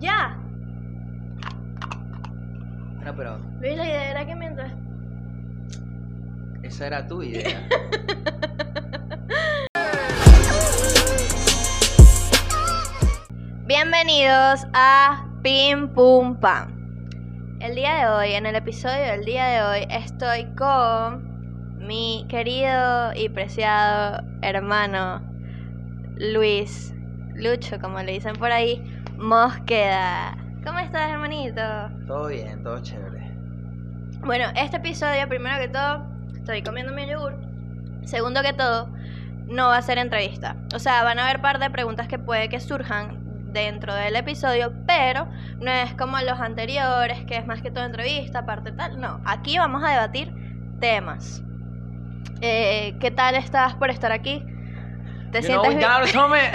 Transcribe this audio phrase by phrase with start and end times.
[0.00, 0.36] Ya.
[3.04, 4.72] No, pero Luis, la idea era que mientras.
[6.62, 7.68] esa era tu idea.
[13.66, 16.74] Bienvenidos a Pim Pum Pam.
[17.60, 23.12] El día de hoy, en el episodio del día de hoy, estoy con mi querido
[23.14, 25.22] y preciado hermano
[26.16, 26.94] Luis
[27.34, 28.82] Lucho, como le dicen por ahí,
[29.18, 30.36] Mosqueda.
[30.64, 31.60] ¿Cómo estás, hermanito?
[32.06, 33.32] todo bien, todo chévere.
[34.20, 37.34] Bueno, este episodio, primero que todo, estoy comiendo mi yogur.
[38.04, 38.88] Segundo que todo,
[39.46, 40.56] no va a ser entrevista.
[40.74, 44.72] O sea, van a haber par de preguntas que puede que surjan dentro del episodio,
[44.86, 45.28] pero
[45.60, 49.00] no es como los anteriores, que es más que todo entrevista, aparte tal.
[49.00, 50.32] No, aquí vamos a debatir
[50.80, 51.42] temas.
[52.40, 54.44] Eh, ¿Qué tal estás por estar aquí?
[55.34, 55.90] ¿Te You know, sientes bien?
[55.90, 56.52] down, tome.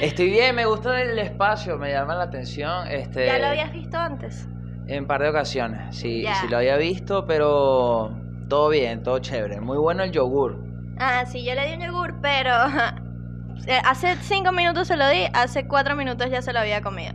[0.00, 2.86] Estoy bien, me gusta el espacio, me llama la atención.
[2.86, 4.48] Este, ¿Ya lo habías visto antes?
[4.86, 8.16] En par de ocasiones, sí, sí lo había visto, pero
[8.48, 9.60] todo bien, todo chévere.
[9.60, 10.64] Muy bueno el yogur.
[11.00, 12.52] Ah, sí, yo le di un yogur, pero
[13.84, 17.12] hace cinco minutos se lo di, hace cuatro minutos ya se lo había comido.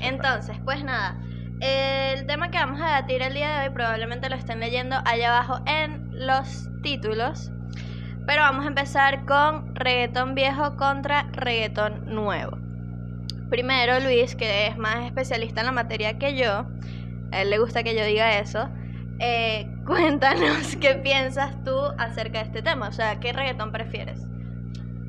[0.00, 1.20] Entonces, pues nada,
[1.58, 5.36] el tema que vamos a debatir el día de hoy probablemente lo estén leyendo allá
[5.36, 7.50] abajo en los títulos,
[8.30, 12.56] pero vamos a empezar con reggaetón viejo contra reggaetón nuevo.
[13.48, 16.64] Primero, Luis, que es más especialista en la materia que yo,
[17.32, 18.68] a él le gusta que yo diga eso.
[19.18, 22.86] eh, cuéntanos qué piensas tú acerca de este tema.
[22.86, 24.24] O sea, ¿qué reggaetón prefieres?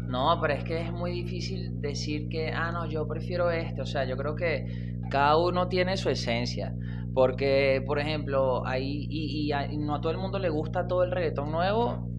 [0.07, 3.83] No, pero es que es muy difícil decir que, ah, no, yo prefiero este.
[3.83, 4.65] O sea, yo creo que
[5.11, 6.73] cada uno tiene su esencia.
[7.13, 11.51] Porque, por ejemplo, ahí, y, no a todo el mundo le gusta todo el reggaetón
[11.51, 12.09] nuevo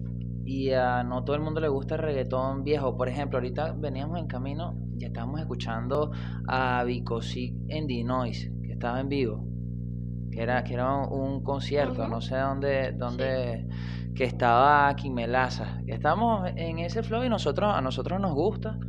[0.45, 2.97] y a no todo el mundo le gusta el reggaetón viejo.
[2.97, 6.11] Por ejemplo, ahorita veníamos en camino y estábamos escuchando
[6.47, 9.45] a Vicosí en Dinois, que estaba en vivo.
[10.31, 13.67] Que era, que era un concierto, no sé dónde, dónde
[14.15, 15.79] que estaba aquí Melaza.
[15.87, 18.79] Estamos en ese flow y nosotros, a nosotros nos gusta,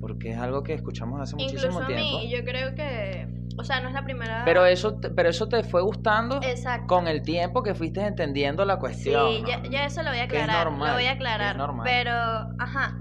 [0.00, 2.18] porque es algo que escuchamos hace muchísimo Incluso a tiempo.
[2.20, 3.13] mí, yo creo que,
[3.56, 4.42] o sea, no es la primera.
[4.44, 6.86] Pero eso, pero eso te fue gustando Exacto.
[6.86, 9.42] con el tiempo que fuiste entendiendo la Sí, cuestión.
[9.42, 9.48] ¿no?
[9.48, 10.66] ya, ya eso lo voy a Que es aclarar.
[10.66, 11.56] normal, lo voy a que es aclarar.
[11.56, 11.84] normal.
[11.90, 12.12] Pero,
[12.58, 12.98] ajá.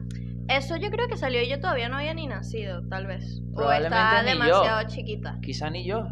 [0.49, 3.41] Eso yo creo que salió y yo todavía no había ni nacido, tal vez.
[3.51, 4.33] O Probablemente estaba ni yo.
[4.33, 5.37] demasiado chiquita.
[5.41, 6.03] Quizá ni yo.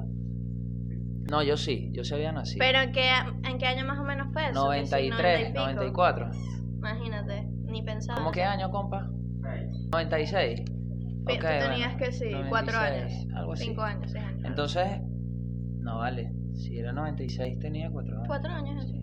[1.29, 2.57] No, yo sí, yo sí había nacido.
[2.59, 3.09] Pero ¿en qué,
[3.43, 4.69] ¿en qué año más o menos fue eso?
[4.69, 6.03] Que sí, 93, 90 y pico.
[6.07, 6.31] 94.
[6.77, 8.17] Imagínate, ni pensaba.
[8.19, 9.07] ¿Cómo qué año, compa?
[9.91, 10.61] 96.
[11.25, 13.35] Tú tenías bueno, que sí, cuatro 96, años.
[13.35, 13.63] Algo así.
[13.65, 14.43] Cinco años, seis años.
[14.45, 15.01] Entonces,
[15.79, 16.31] no vale.
[16.53, 18.27] Si era 96 tenía 4 años.
[18.27, 18.85] Cuatro años.
[18.87, 19.01] Sí.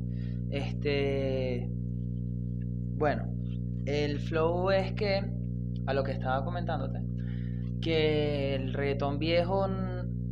[0.51, 1.69] Este.
[2.97, 3.33] Bueno,
[3.87, 5.25] el flow es que,
[5.87, 7.01] a lo que estaba comentándote,
[7.81, 9.69] que el reggaetón viejo,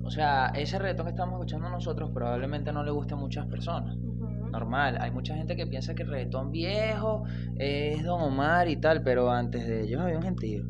[0.03, 3.97] o sea, ese reggaetón que estamos escuchando nosotros probablemente no le guste a muchas personas.
[3.97, 7.25] Normal, hay mucha gente que piensa que el reggaetón viejo
[7.57, 10.65] es Don Omar y tal, pero antes de ellos había un gentío.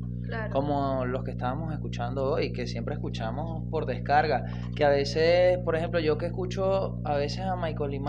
[0.50, 4.44] Como los que estábamos escuchando hoy, que siempre escuchamos por descarga.
[4.75, 8.00] Que a veces, por ejemplo, yo que escucho a veces a Michael y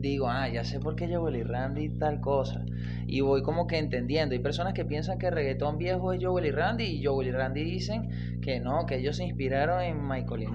[0.00, 2.64] digo, ah, ya sé por qué Joel y Randy tal cosa.
[3.06, 4.34] Y voy como que entendiendo.
[4.34, 7.64] Hay personas que piensan que reggaetón viejo es Joel y Randy, y Joel y Randy
[7.64, 10.46] dicen que no, que ellos se inspiraron en Michael y.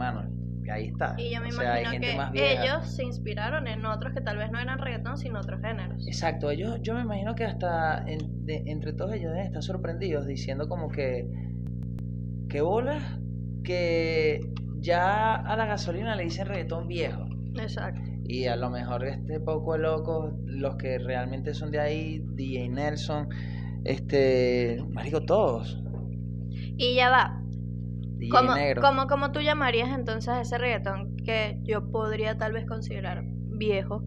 [0.69, 1.15] Ahí está.
[1.17, 4.21] Y yo me o sea, hay imagino que más ellos se inspiraron en otros que
[4.21, 6.05] tal vez no eran reggaetón, sino otros géneros.
[6.07, 10.25] Exacto, ellos, yo me imagino que hasta en- de- entre todos ellos deben estar sorprendidos
[10.27, 11.27] diciendo como que,
[12.49, 13.03] que bolas,
[13.63, 14.39] que
[14.79, 17.25] ya a la gasolina le dicen reggaetón viejo.
[17.59, 18.01] Exacto.
[18.25, 22.69] Y a lo mejor este poco de locos, los que realmente son de ahí, DJ
[22.69, 23.27] Nelson,
[23.85, 25.81] este, marico, todos.
[26.77, 27.41] Y ya va.
[28.29, 28.81] ¿Cómo, Negro.
[28.81, 34.03] cómo, cómo tú llamarías entonces ese reggaetón que yo podría tal vez considerar viejo?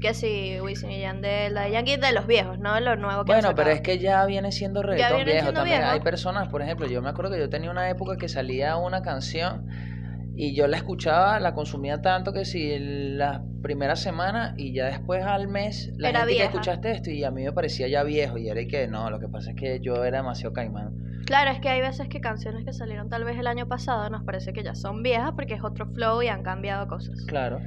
[0.00, 3.32] Que si Wisin y Yandel, Daddy Yankee, de los viejos, no de los nuevos que
[3.32, 5.78] han Bueno, pero es que ya viene siendo reggaetón viene viejo siendo también.
[5.80, 5.92] viejo.
[5.92, 9.00] Hay personas, por ejemplo, yo me acuerdo que yo tenía una época que salía una
[9.02, 9.66] canción
[10.36, 15.24] y yo la escuchaba, la consumía tanto que si la primera semana y ya después
[15.24, 16.50] al mes la Era gente vieja.
[16.50, 19.08] que escuchaste esto y a mí me parecía ya viejo y era y que no,
[19.10, 20.92] lo que pasa es que yo era demasiado caimán.
[21.26, 24.22] Claro, es que hay veces que canciones que salieron tal vez el año pasado nos
[24.24, 27.24] parece que ya son viejas porque es otro flow y han cambiado cosas.
[27.26, 27.60] Claro.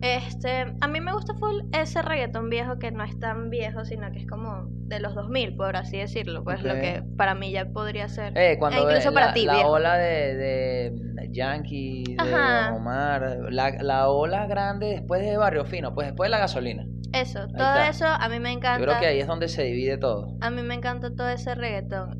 [0.00, 4.10] Este, a mí me gusta full ese reggaetón viejo que no es tan viejo, sino
[4.12, 7.64] que es como de los 2000, por así decirlo, pues lo que para mí ya
[7.66, 8.36] podría ser.
[8.36, 9.70] Eh, cuando E incluso ve para la, ti, la viejo.
[9.70, 12.74] ola de, de Yankee, de Ajá.
[12.74, 16.84] Omar, la, la ola grande después de Barrio Fino, pues después de la gasolina.
[17.12, 17.88] Eso, todo está.
[17.88, 18.80] eso a mí me encanta.
[18.80, 20.36] Yo creo que ahí es donde se divide todo.
[20.40, 22.18] A mí me encanta todo ese reggaetón.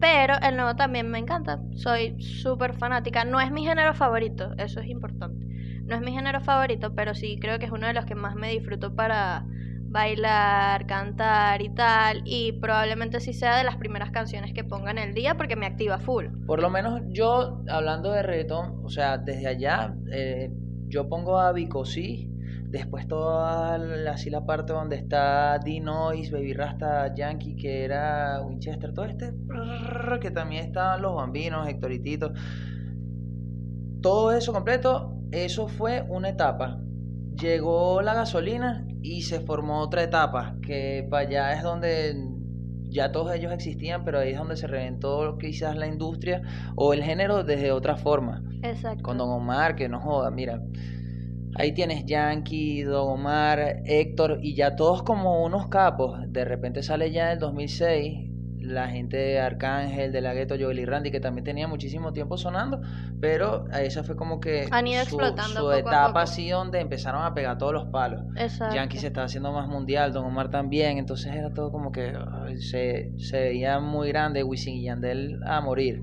[0.00, 1.60] Pero el nuevo también me encanta.
[1.74, 3.24] Soy súper fanática.
[3.24, 5.46] No es mi género favorito, eso es importante.
[5.84, 8.34] No es mi género favorito, pero sí creo que es uno de los que más
[8.34, 9.44] me disfruto para
[9.90, 12.22] bailar, cantar y tal.
[12.24, 15.66] Y probablemente sí sea de las primeras canciones que ponga en el día porque me
[15.66, 16.26] activa full.
[16.46, 20.50] Por lo menos yo, hablando de reggaetón, o sea, desde allá, eh,
[20.88, 22.30] yo pongo a Bicosí,
[22.70, 28.92] después toda la, así la parte donde está D-Noise, Baby Rasta, Yankee, que era Winchester,
[28.92, 29.32] todo este,
[30.20, 32.32] que también estaban los bambinos, Hectoritito.
[34.02, 36.80] Todo eso completo, eso fue una etapa.
[37.40, 42.16] Llegó la gasolina y se formó otra etapa, que para allá es donde
[42.90, 46.42] ya todos ellos existían, pero ahí es donde se reventó quizás la industria
[46.74, 48.42] o el género desde otra forma.
[48.62, 49.02] Exacto.
[49.02, 50.60] Con Don Omar, que no joda, mira.
[51.58, 56.20] Ahí tienes Yankee, Don Omar, Héctor, y ya todos como unos capos.
[56.28, 58.28] De repente sale ya en el 2006
[58.60, 62.36] la gente de Arcángel, de la Gueto, Joel y Randy, que también tenía muchísimo tiempo
[62.36, 62.80] sonando,
[63.20, 66.18] pero esa fue como que Han ido su, explotando su poco a etapa poco.
[66.18, 68.22] así donde empezaron a pegar todos los palos.
[68.36, 68.76] Exacto.
[68.76, 72.12] Yankee se estaba haciendo más mundial, Don Omar también, entonces era todo como que
[72.58, 76.02] se veía muy grande, Wisin y Yandel a morir.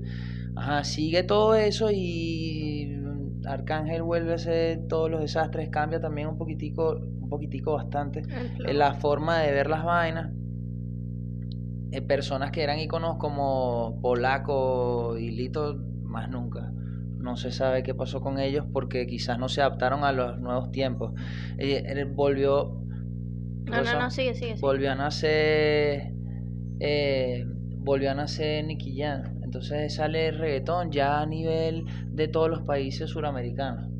[0.56, 2.65] Ajá, sigue todo eso y
[3.46, 8.22] Arcángel vuelve a hacer todos los desastres, cambia también un poquitico, un poquitico bastante
[8.66, 10.32] en la forma de ver las vainas.
[11.92, 16.72] Eh, personas que eran iconos como Polaco y Lito, más nunca.
[17.18, 20.70] No se sabe qué pasó con ellos porque quizás no se adaptaron a los nuevos
[20.72, 21.12] tiempos.
[21.58, 22.82] Eh, él volvió.
[23.64, 24.56] No, no, no, sigue, sigue.
[24.56, 24.60] sigue.
[24.60, 26.12] Volvió a nacer.
[26.80, 27.44] eh,
[27.78, 29.22] volvió a nacer Nicky Jam.
[29.42, 31.84] Entonces sale el reggaetón ya a nivel
[32.16, 33.90] de todos los países suramericanos.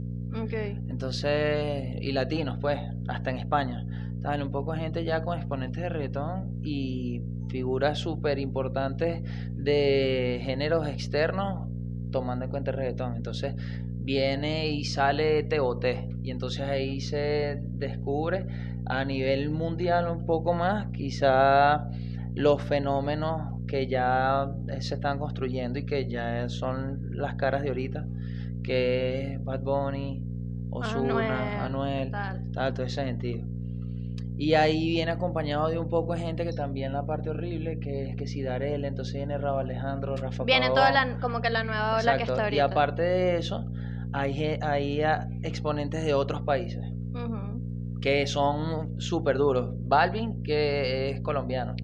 [0.89, 2.79] Entonces, y latinos, pues,
[3.09, 3.87] hasta en España.
[4.23, 9.23] Sale un poco gente ya con exponentes de reggaetón y figuras súper importantes
[9.53, 11.69] de géneros externos
[12.11, 13.17] tomando en cuenta el reggaetón.
[13.17, 13.55] Entonces,
[14.07, 15.85] viene y sale TOT
[16.23, 18.47] y entonces ahí se descubre
[18.87, 21.89] a nivel mundial un poco más, quizá
[22.35, 28.07] los fenómenos que ya se están construyendo y que ya son las caras de ahorita,
[28.63, 30.23] que es Bad Bunny,
[30.71, 32.51] Ozuna, Anuel, tal.
[32.53, 33.47] tal, todo ese sentido.
[34.39, 38.11] Y ahí viene acompañado de un poco de gente que también la parte horrible, que
[38.11, 40.75] es que si Darel, entonces viene Rabo Alejandro, Rafa Viene Pavón.
[40.75, 42.65] toda la, como que la nueva ola que Exacto, está Y ahorita.
[42.65, 43.67] aparte de eso,
[44.13, 46.85] hay, hay ah, exponentes de otros países
[48.01, 49.75] que son súper duros.
[49.89, 51.75] Balvin, que es colombiano.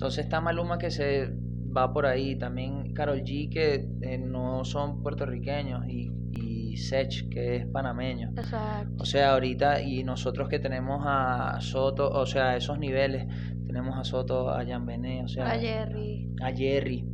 [0.00, 1.28] Entonces está Maluma que se
[1.76, 2.38] va por ahí.
[2.38, 5.86] También Carol G, que eh, no son puertorriqueños.
[5.88, 8.30] Y, y Sech, que es panameño.
[8.34, 8.94] Exacto.
[8.98, 13.26] O sea, ahorita, y nosotros que tenemos a Soto, o sea, esos niveles,
[13.66, 16.32] tenemos a Soto, a Jan Bené, o sea, A Jerry.
[16.42, 17.04] a Jerry.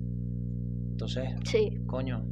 [0.93, 1.83] Entonces, Sí.
[1.87, 2.25] coño,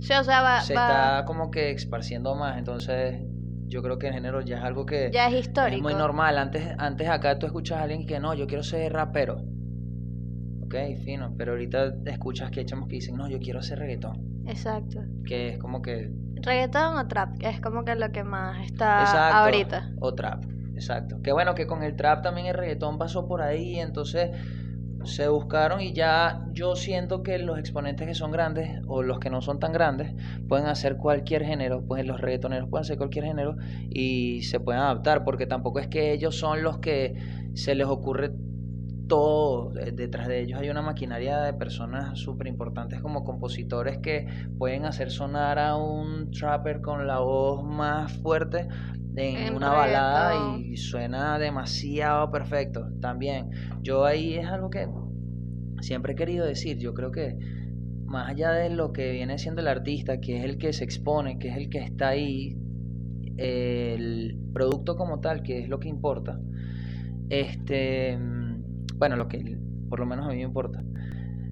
[0.00, 2.58] Sí, o sea, va, se va- está como que esparciendo más.
[2.58, 3.22] Entonces,
[3.68, 5.76] yo creo que el género ya es algo que ya es histórico.
[5.76, 6.36] es muy normal.
[6.36, 9.42] Antes, antes acá tú escuchas a alguien que no, yo quiero ser rapero.
[10.72, 11.34] Ok, fino.
[11.36, 14.42] Pero ahorita escuchas que hay chamos que dicen, no, yo quiero hacer reggaetón.
[14.46, 15.00] Exacto.
[15.26, 16.10] Que es como que.
[16.36, 19.36] Reggaetón o trap, es como que lo que más está Exacto.
[19.36, 19.90] ahorita.
[20.00, 20.44] O trap.
[20.74, 21.20] Exacto.
[21.22, 23.78] Que bueno, que con el trap también el reggaetón pasó por ahí.
[23.78, 24.30] Entonces
[25.04, 29.30] se buscaron y ya yo siento que los exponentes que son grandes o los que
[29.30, 30.14] no son tan grandes
[30.48, 33.56] pueden hacer cualquier género, pues los reggaetoneros pueden hacer cualquier género
[33.90, 37.14] y se pueden adaptar porque tampoco es que ellos son los que
[37.54, 38.30] se les ocurre
[39.08, 44.26] todo, eh, detrás de ellos hay una maquinaria de personas súper importantes como compositores que
[44.58, 48.68] pueden hacer sonar a un trapper con la voz más fuerte
[49.16, 53.50] en, En una balada y suena demasiado perfecto también.
[53.82, 54.88] Yo ahí es algo que
[55.82, 57.36] siempre he querido decir, yo creo que
[58.06, 61.38] más allá de lo que viene siendo el artista, que es el que se expone,
[61.38, 62.56] que es el que está ahí,
[63.36, 66.38] el producto como tal, que es lo que importa,
[67.28, 68.18] este,
[69.02, 70.80] bueno, lo que por lo menos a mí me importa,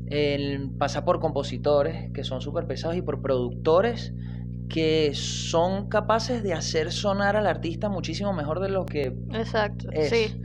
[0.06, 4.14] el, pasa por compositores que son súper pesados y por productores
[4.68, 9.90] que son capaces de hacer sonar al artista muchísimo mejor de lo que Exacto.
[9.90, 10.10] es.
[10.10, 10.40] Sí.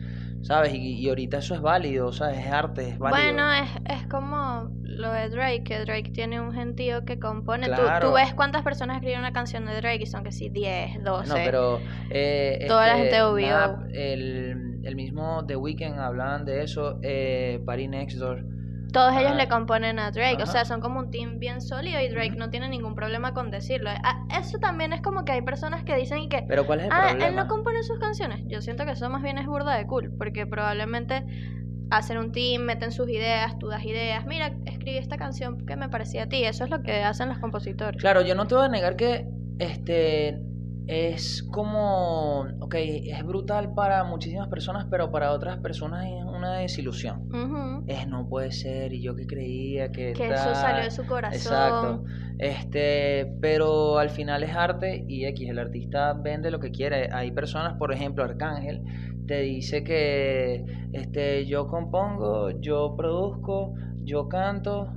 [0.45, 0.75] ¿Sabes?
[0.75, 2.37] Y, y ahorita eso es válido, ¿sabes?
[2.39, 3.33] Es arte, es válido.
[3.33, 7.65] Bueno, es, es como lo de Drake, que Drake tiene un gentío que compone.
[7.67, 8.09] Tú- Claro.
[8.09, 11.29] Tú, ves cuántas personas escriben una canción de Drake y son que sí, 10, 12.
[11.29, 11.79] No, pero.
[12.11, 13.47] eh, Toda la este, gente obvio.
[13.49, 16.99] Nap, el, el mismo The Weeknd hablaban de eso.
[17.01, 18.43] Eh, Party Next Door.
[18.95, 22.07] Todos ellos le componen a Drake, o sea, son como un team bien sólido y
[22.07, 23.89] Drake no tiene ningún problema con decirlo.
[23.89, 26.91] Ah, eso también es como que hay personas que dicen que, Pero ¿cuál es el
[26.93, 27.27] ah, problema?
[27.27, 28.45] él no compone sus canciones.
[28.47, 31.25] Yo siento que eso más bien es burda de cool, porque probablemente
[31.89, 34.25] hacen un team, meten sus ideas, tú das ideas.
[34.25, 36.45] Mira, escribí esta canción que me parecía a ti.
[36.45, 38.01] Eso es lo que hacen los compositores.
[38.01, 39.27] Claro, yo no te voy a negar que
[39.59, 40.39] este
[40.87, 47.83] es como, ok, es brutal para muchísimas personas, pero para otras personas es una desilusión.
[47.87, 51.35] Es no puede ser y yo que creía que Que eso salió de su corazón.
[51.35, 52.03] Exacto.
[52.37, 57.09] Este, pero al final es arte y X, el artista vende lo que quiere.
[57.11, 58.81] Hay personas, por ejemplo, Arcángel
[59.25, 63.73] te dice que este yo compongo, yo produzco,
[64.03, 64.93] yo canto,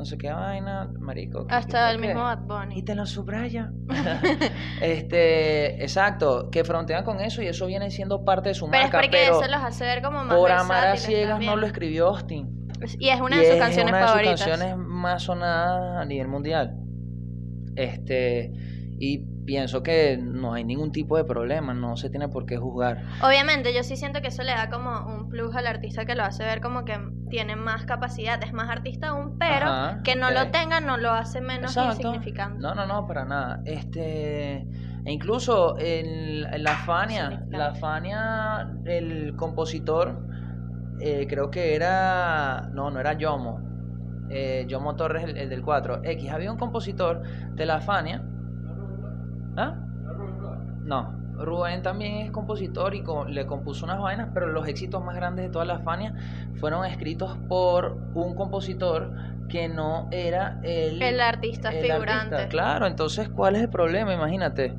[0.00, 1.46] no sé qué vaina, marico.
[1.46, 2.06] ¿qué- Hasta qué- el qué?
[2.08, 2.82] mismo Bad Y Bunny.
[2.84, 3.70] te lo subraya.
[4.80, 8.82] este, exacto, que frontean con eso y eso viene siendo parte de su Pero es
[8.84, 11.66] marca, porque pero eso los hace ver como más por amar a ciegas no lo
[11.66, 12.48] escribió Austin.
[12.98, 14.40] Y es una Y de sus es canciones una de favoritas.
[14.40, 16.76] sus canciones más sonadas a nivel mundial.
[17.76, 18.50] Este,
[18.98, 23.04] y pienso que no hay ningún tipo de problema, no se tiene por qué juzgar.
[23.22, 26.24] Obviamente, yo sí siento que eso le da como un plus al artista que lo
[26.24, 26.98] hace ver como que
[27.30, 31.10] tiene más capacidad, es más artista aún, pero Ajá, que no lo tenga no lo
[31.10, 32.08] hace menos Exacto.
[32.08, 32.60] insignificante.
[32.60, 33.62] No, no, no, para nada.
[33.64, 34.66] Este,
[35.04, 40.26] e incluso en, la Fania, la Fania, el compositor,
[41.00, 43.60] eh, creo que era, no, no era Yomo,
[44.30, 47.22] eh, Yomo Torres, el, el del 4, X, había un compositor
[47.54, 48.24] de la Fania.
[49.60, 49.74] ¿Ah?
[50.82, 55.14] No, Rubén también es compositor y co- le compuso unas vainas, pero los éxitos más
[55.16, 56.14] grandes de toda la Fania
[56.54, 59.12] fueron escritos por un compositor
[59.48, 62.36] que no era el, El artista el figurante.
[62.36, 64.14] artista, claro, entonces, ¿cuál es el problema?
[64.14, 64.76] Imagínate.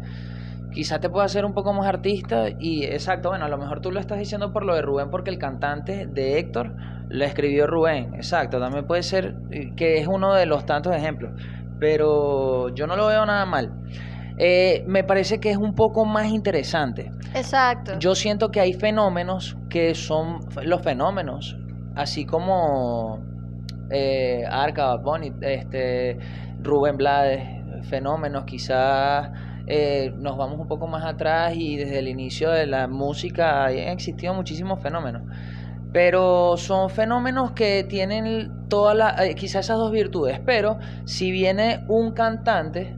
[0.71, 3.91] Quizás te pueda hacer un poco más artista y exacto, bueno, a lo mejor tú
[3.91, 6.75] lo estás diciendo por lo de Rubén porque el cantante de Héctor
[7.09, 11.33] lo escribió Rubén, exacto, también puede ser eh, que es uno de los tantos ejemplos,
[11.79, 13.73] pero yo no lo veo nada mal.
[14.43, 17.11] Eh, me parece que es un poco más interesante.
[17.35, 17.99] Exacto.
[17.99, 21.55] Yo siento que hay fenómenos que son los fenómenos,
[21.95, 23.19] así como
[23.91, 26.17] eh, Arca, Bunny, este,
[26.59, 29.29] Rubén Blades, fenómenos, quizás
[29.67, 33.77] eh, nos vamos un poco más atrás y desde el inicio de la música han
[33.77, 35.21] existido muchísimos fenómenos.
[35.93, 40.39] Pero son fenómenos que tienen todas las, eh, quizás esas dos virtudes.
[40.43, 42.97] Pero si viene un cantante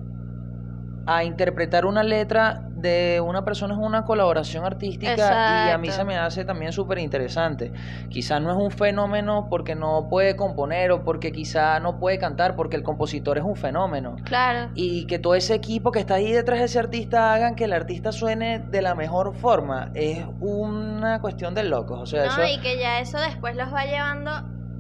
[1.06, 6.04] a interpretar una letra de una persona es una colaboración artística y a mí se
[6.04, 7.72] me hace también súper interesante.
[8.10, 12.56] Quizás no es un fenómeno porque no puede componer o porque quizá no puede cantar
[12.56, 14.18] porque el compositor es un fenómeno.
[14.26, 14.70] Claro.
[14.76, 17.74] Y que todo ese equipo que está ahí detrás de ese artista hagan que el
[17.74, 22.00] artista suene de la mejor forma es una cuestión de locos.
[22.02, 22.54] O sea, No, eso...
[22.54, 24.32] y que ya eso después los va llevando.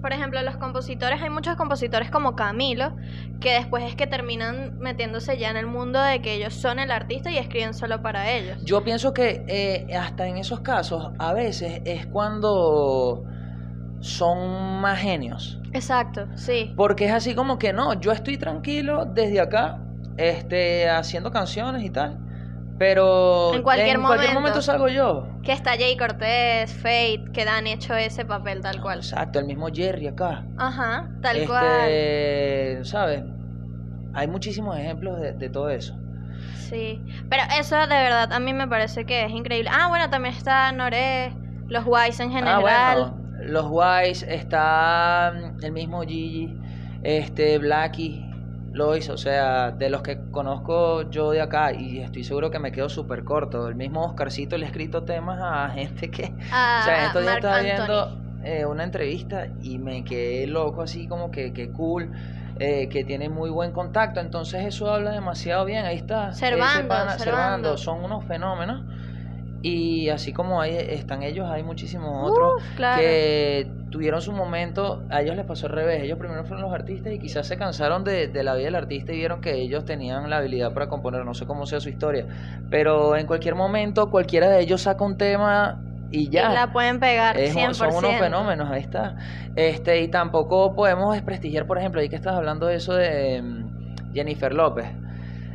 [0.03, 2.93] Por ejemplo, los compositores, hay muchos compositores como Camilo,
[3.39, 6.91] que después es que terminan metiéndose ya en el mundo de que ellos son el
[6.91, 8.57] artista y escriben solo para ellos.
[8.65, 13.23] Yo pienso que eh, hasta en esos casos a veces es cuando
[14.01, 15.61] son más genios.
[15.71, 16.73] Exacto, sí.
[16.75, 19.79] Porque es así como que no, yo estoy tranquilo desde acá,
[20.17, 22.19] este, haciendo canciones y tal.
[22.83, 24.33] Pero En cualquier momento.
[24.33, 25.25] momento salgo yo.
[25.41, 28.97] Que está Jay Cortés, Fate, que han hecho ese papel tal cual.
[28.97, 30.43] Exacto, el mismo Jerry acá.
[30.57, 32.85] Ajá, tal este, cual.
[32.85, 33.23] ¿sabes?
[34.13, 35.97] Hay muchísimos ejemplos de, de todo eso.
[36.57, 37.01] Sí.
[37.29, 39.69] Pero eso de verdad a mí me parece que es increíble.
[39.73, 41.31] Ah, bueno, también está Noré,
[41.69, 42.65] los Wise en general.
[42.67, 46.53] Ah, bueno, los Wise, está mm, el mismo Gigi,
[47.03, 48.29] este, Blackie,
[48.73, 52.71] Lois, o sea, de los que conozco yo de acá, y estoy seguro que me
[52.71, 53.67] quedo súper corto.
[53.67, 56.33] El mismo Oscarcito le ha escrito temas a gente que.
[56.51, 61.07] a o sea, estos días estaba viendo eh, una entrevista y me quedé loco, así
[61.07, 62.11] como que, que cool.
[62.59, 65.85] eh, que tiene muy buen contacto, entonces eso habla demasiado bien.
[65.85, 66.33] Ahí está.
[66.33, 67.77] Servando, pana, Servando.
[67.77, 68.83] son unos fenómenos.
[69.65, 73.01] Y así como hay, están ellos, hay muchísimos otros Uf, claro.
[73.01, 77.13] que tuvieron su momento, a ellos les pasó al revés, ellos primero fueron los artistas
[77.13, 80.29] y quizás se cansaron de, de la vida del artista y vieron que ellos tenían
[80.29, 82.27] la habilidad para componer, no sé cómo sea su historia,
[82.69, 86.51] pero en cualquier momento cualquiera de ellos saca un tema y ya.
[86.51, 87.73] Y la pueden pegar Es un- 100%.
[87.73, 89.15] son unos fenómenos, ahí está.
[89.55, 94.13] Este, y tampoco podemos desprestigiar, por ejemplo, ahí que estás hablando de eso de mm,
[94.13, 94.87] Jennifer López.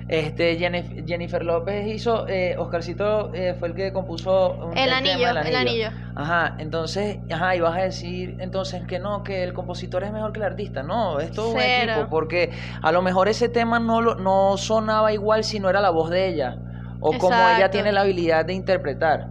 [0.09, 5.29] Este, Jenif- Jennifer López hizo, eh, Oscarcito eh, fue el que compuso un- El anillo,
[5.29, 5.91] el anillo.
[6.17, 10.33] Ajá, entonces, ajá, y vas a decir entonces que no, que el compositor es mejor
[10.33, 10.83] que el artista.
[10.83, 12.51] No, es todo un equipo, porque
[12.81, 16.09] a lo mejor ese tema no, lo, no sonaba igual si no era la voz
[16.11, 16.57] de ella,
[17.01, 19.29] o como ella tiene la habilidad de interpretar.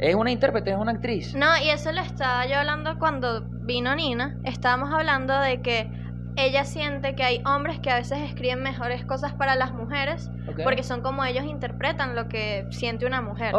[0.00, 1.34] Es una intérprete, es una actriz.
[1.34, 4.36] No, y eso lo estaba yo hablando cuando vino Nina.
[4.44, 5.90] Estábamos hablando de que
[6.38, 10.30] ella siente que hay hombres que a veces escriben mejores cosas para las mujeres
[10.64, 13.54] porque son como ellos interpretan lo que siente una mujer.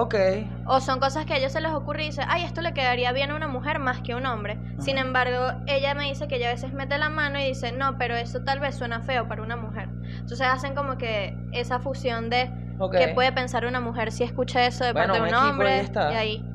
[0.66, 3.12] O son cosas que a ellos se les ocurre y dice, ay, esto le quedaría
[3.12, 4.60] bien a una mujer más que a un hombre.
[4.80, 7.98] Sin embargo, ella me dice que ella a veces mete la mano y dice, no,
[7.98, 9.90] pero eso tal vez suena feo para una mujer.
[10.12, 12.96] Entonces hacen como que esa fusión de Ok.
[12.98, 15.70] qué puede pensar una mujer si escucha eso de Bueno, parte de un hombre.
[15.74, 16.12] ahí está.
[16.12, 16.46] Y ahí.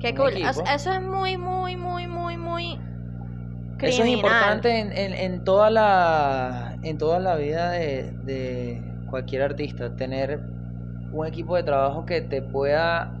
[0.00, 0.32] Qué Un cool.
[0.32, 0.48] equipo.
[0.48, 2.78] Eso es muy, muy, muy, muy, muy.
[3.88, 9.42] Eso es importante en, en, en toda la en toda la vida de, de cualquier
[9.42, 10.40] artista, tener
[11.12, 13.12] un equipo de trabajo que te pueda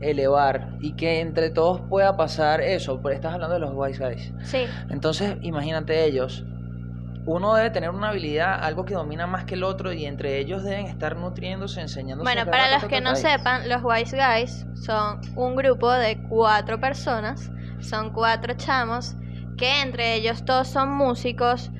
[0.00, 4.32] elevar y que entre todos pueda pasar eso, porque estás hablando de los wise guys.
[4.42, 4.66] Sí.
[4.90, 6.44] Entonces, imagínate ellos.
[7.26, 10.62] Uno debe tener una habilidad, algo que domina más que el otro, y entre ellos
[10.62, 12.30] deben estar nutriéndose, enseñándose.
[12.30, 16.78] Bueno, para los que ta, no sepan, los Wise Guys son un grupo de cuatro
[16.78, 19.16] personas, son cuatro chamos,
[19.56, 21.70] que entre ellos todos son músicos,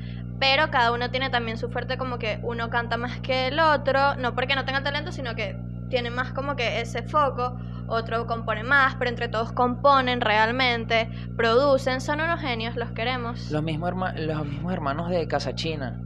[0.40, 4.16] pero cada uno tiene también su fuerte como que uno canta más que el otro,
[4.16, 5.56] no porque no tenga talento, sino que
[5.88, 12.00] tiene más como que ese foco, otro compone más, pero entre todos componen realmente, producen,
[12.00, 13.50] son unos genios, los queremos.
[13.50, 16.00] Los mismos, los mismos hermanos de Casa China.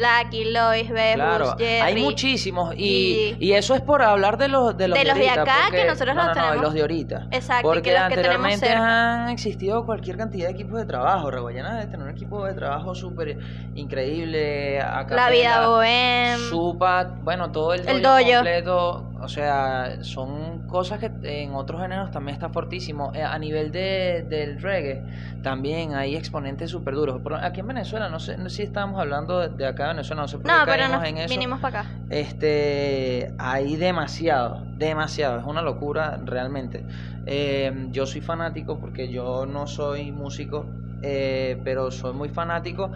[0.00, 1.80] Blackie, Lois, Bebus, Claro, Jerry.
[1.96, 5.14] hay muchísimos y, y- y eso es por hablar de los de los De los
[5.14, 6.64] de ahorita, acá, que porque- nosotros no, los no, no, y tenemos.
[6.64, 7.26] los de ahorita.
[7.30, 9.24] Exacto, y Porque que los que tenemos anteriormente cerca.
[9.24, 11.30] han existido cualquier cantidad de equipos de trabajo.
[11.30, 13.36] Reguayana debe tener un equipo de trabajo súper
[13.74, 14.80] increíble.
[14.80, 16.38] acá La vida bohem.
[16.48, 18.16] Supa, bueno, todo el, El dojo.
[18.34, 19.09] completo.
[19.22, 21.10] O sea, son cosas que
[21.42, 23.12] en otros géneros también está fortísimo.
[23.14, 25.02] Eh, A nivel de, del reggae,
[25.42, 27.20] también hay exponentes súper duros.
[27.42, 30.28] Aquí en Venezuela, no sé no sé si estamos hablando de, acá de Venezuela, no
[30.28, 31.28] sé por qué No, pero nos en eso.
[31.28, 31.90] vinimos para acá.
[32.08, 36.84] Este, hay demasiado, demasiado, es una locura realmente.
[37.26, 40.66] Eh, yo soy fanático porque yo no soy músico,
[41.02, 42.90] eh, pero soy muy fanático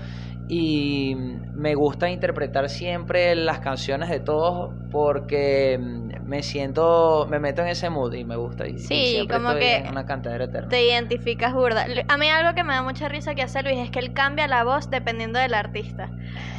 [0.49, 1.15] y
[1.55, 5.79] me gusta interpretar siempre las canciones de todos porque
[6.25, 8.67] me siento, me meto en ese mood y me gusta.
[8.67, 10.69] Y, y Sí, siempre como estoy que en una cantadera eterna.
[10.69, 11.87] Te identificas burda.
[12.09, 14.49] A mí algo que me da mucha risa que hace Luis es que él cambia
[14.49, 16.11] la voz dependiendo del artista.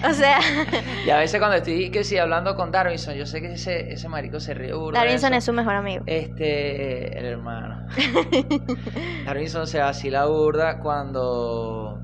[0.08, 0.40] O sea,
[1.06, 4.08] Y a veces cuando estoy que sí hablando con Darwinson, yo sé que ese, ese
[4.08, 5.38] marico se ríe burda Darwinson eso.
[5.40, 6.04] es su mejor amigo.
[6.06, 7.88] Este, el hermano.
[9.25, 12.00] Darwinson se vacila burda cuando.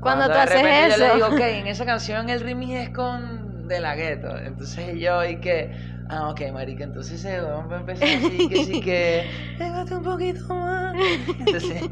[0.00, 1.14] Cuando tú de haces repente Yo le eso.
[1.14, 4.36] digo, ok, en esa canción el remix es con De La Ghetto.
[4.38, 5.92] Entonces yo, y que.
[6.08, 9.24] Ah, ok, marica, entonces ese weón va a empezar así, que sí que.
[9.56, 10.94] Pégate un poquito más.
[11.38, 11.82] Entonces.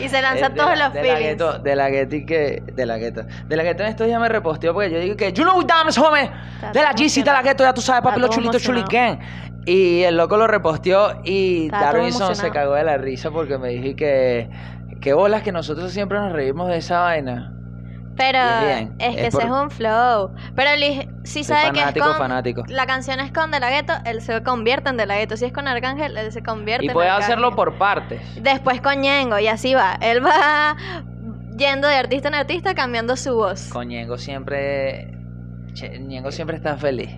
[0.00, 2.62] Y se lanza de todos la- los de la gueto, de la gueto y que
[2.74, 5.32] de la gueto de la gueto en estos días me reposteó porque yo digo que
[5.32, 6.28] you know dance homie
[6.72, 8.84] de la GC de la gueto ya tú sabes papi Está lo todo chulito emocionado.
[8.88, 9.18] chuliquén
[9.66, 13.94] y el loco lo reposteó y Darwinson se cagó de la risa porque me dije
[13.94, 14.50] que
[15.00, 17.54] qué bolas que nosotros siempre nos reímos de esa vaina
[18.16, 20.34] Pero Y bien, es que es ese es un flow.
[20.54, 20.70] Pero
[21.24, 22.16] sí Soy sabe que es fanático, con...
[22.18, 22.62] fanático.
[22.68, 25.36] La canción es con De La Ghetto, él se convierte en De La Ghetto.
[25.36, 27.32] Si es con Arcángel, él se convierte y en puede Arcángel.
[27.32, 29.96] hacerlo por partes Después con Ñengo, y así va.
[30.00, 30.76] Él va
[31.56, 33.68] yendo de artista en artista cambiando su voz.
[33.68, 35.16] con Ñengo siempre
[36.00, 37.10] Ñengo siempre está feliz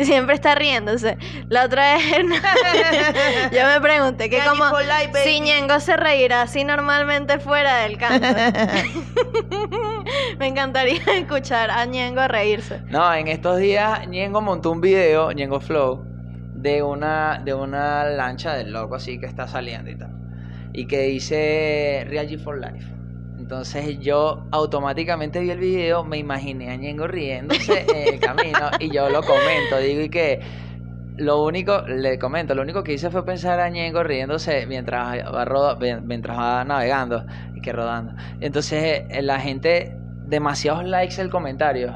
[0.04, 1.18] Siempre está riéndose.
[1.48, 2.04] La otra vez,
[3.52, 4.64] yo me pregunté que como
[5.24, 8.26] si Ñengo se reirá así normalmente fuera del canto.
[10.38, 12.80] me encantaría escuchar a Ñengo reírse.
[12.88, 16.04] No, en estos días Ñengo montó un video, Ñengo Flow,
[16.54, 20.16] de una, de una lancha del loco así que está saliendo y tal.
[20.72, 22.99] Y que dice Real G for Life.
[23.50, 28.92] Entonces yo automáticamente vi el video, me imaginé a Ñengo riéndose en el camino y
[28.92, 30.40] yo lo comento, digo y que
[31.16, 35.76] lo único, le comento, lo único que hice fue pensar a Ñengo riéndose mientras va,
[36.00, 38.12] mientras va navegando y que rodando.
[38.38, 39.96] Entonces eh, la gente,
[40.28, 41.92] demasiados likes el comentario.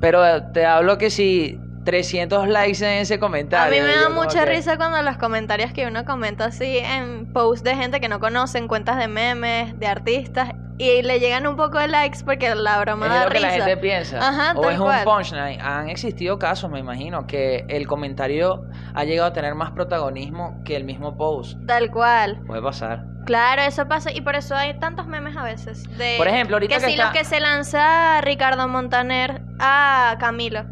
[0.00, 3.80] Pero te hablo que si 300 likes en ese A comentario.
[3.82, 7.62] mí me da mucha que- risa cuando los comentarios que uno comenta así en posts
[7.64, 11.78] de gente que no conocen, cuentas de memes, de artistas, y le llegan un poco
[11.78, 13.64] de likes porque la broma Es da lo que la risa.
[13.64, 14.18] gente piensa.
[14.18, 14.98] Ajá, o es cual.
[14.98, 15.60] un punchline.
[15.62, 20.76] Han existido casos, me imagino, que el comentario ha llegado a tener más protagonismo que
[20.76, 21.56] el mismo post.
[21.66, 22.42] Tal cual.
[22.46, 23.04] Puede pasar.
[23.24, 25.82] Claro, eso pasa y por eso hay tantos memes a veces.
[25.96, 30.16] De Por ejemplo, ahorita que, que si está- los que se lanza Ricardo Montaner a
[30.20, 30.64] Camilo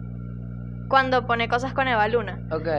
[0.89, 2.39] cuando pone cosas con Eva Luna.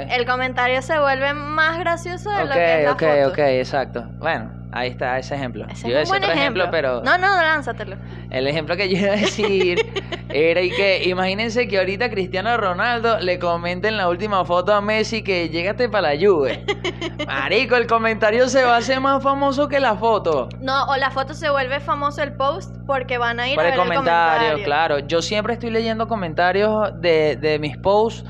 [0.10, 3.28] El comentario se vuelve más gracioso de lo que es la ok, foto.
[3.30, 4.04] ok, exacto.
[4.20, 5.66] Bueno, Ahí está ese ejemplo.
[5.70, 7.96] Ese yo iba a decir otro ejemplo, pero No, no, lánzatelo.
[8.30, 9.78] el ejemplo que yo iba a decir
[10.30, 14.82] era y que imagínense que ahorita Cristiano Ronaldo le comente en la última foto a
[14.82, 16.66] Messi que llégate para la Juve.
[17.26, 20.50] Marico, el comentario se va a hacer más famoso que la foto.
[20.60, 23.70] No, o la foto se vuelve famoso el post porque van a ir Por a
[23.70, 24.66] el ver comentario, el comentario.
[24.66, 25.00] claro.
[25.08, 28.26] Yo siempre estoy leyendo comentarios de, de mis posts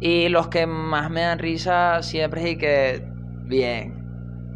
[0.00, 3.02] y los que más me dan risa siempre es y que
[3.46, 3.97] bien.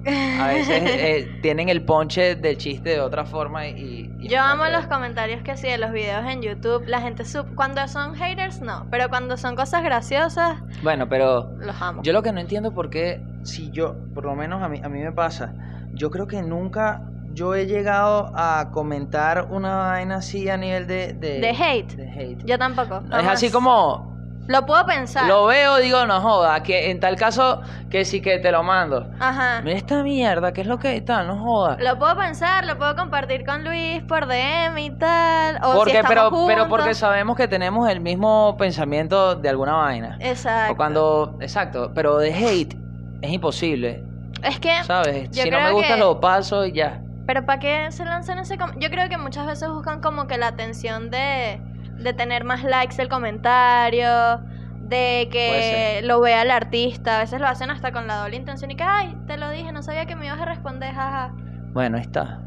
[0.06, 4.10] A veces eh, tienen el ponche del chiste de otra forma y...
[4.18, 6.84] y Yo amo los comentarios que sí de los videos en YouTube.
[6.86, 7.54] La gente sub...
[7.54, 12.02] cuando son haters no, pero cuando son cosas graciosas Bueno, pero los amo.
[12.02, 14.88] yo lo que no entiendo por qué, si yo, por lo menos a mí, a
[14.88, 15.54] mí me pasa,
[15.92, 17.02] yo creo que nunca
[17.34, 21.14] yo he llegado a comentar una vaina así a nivel de...
[21.14, 21.96] De, De hate.
[21.96, 22.44] de hate.
[22.44, 23.02] Yo tampoco.
[23.06, 24.11] es así como...
[24.48, 25.26] Lo puedo pensar.
[25.26, 29.08] Lo veo, digo, no joda, que en tal caso que sí que te lo mando.
[29.20, 29.60] Ajá.
[29.62, 31.22] Mira esta mierda, ¿qué es lo que está?
[31.22, 31.76] No joda.
[31.80, 35.58] Lo puedo pensar, lo puedo compartir con Luis por DM y tal.
[35.62, 36.46] O porque, si estamos pero, juntos.
[36.48, 40.16] pero porque sabemos que tenemos el mismo pensamiento de alguna vaina.
[40.20, 40.72] Exacto.
[40.72, 42.76] O cuando, exacto, pero de hate
[43.22, 44.02] es imposible,
[44.42, 45.28] Es que, ¿sabes?
[45.30, 47.00] Si no me gusta que- lo paso y ya.
[47.26, 50.36] pero ¿para qué se lanzan ese com- Yo creo que muchas veces buscan como que
[50.36, 51.60] la atención de,
[51.98, 54.40] de tener más likes el comentario,
[54.80, 57.16] de que lo vea el artista.
[57.16, 59.72] A veces lo hacen hasta con la doble intención y que, ay, te lo dije,
[59.72, 61.34] no sabía que me ibas a responder, jaja.
[61.72, 62.42] Bueno, ahí está.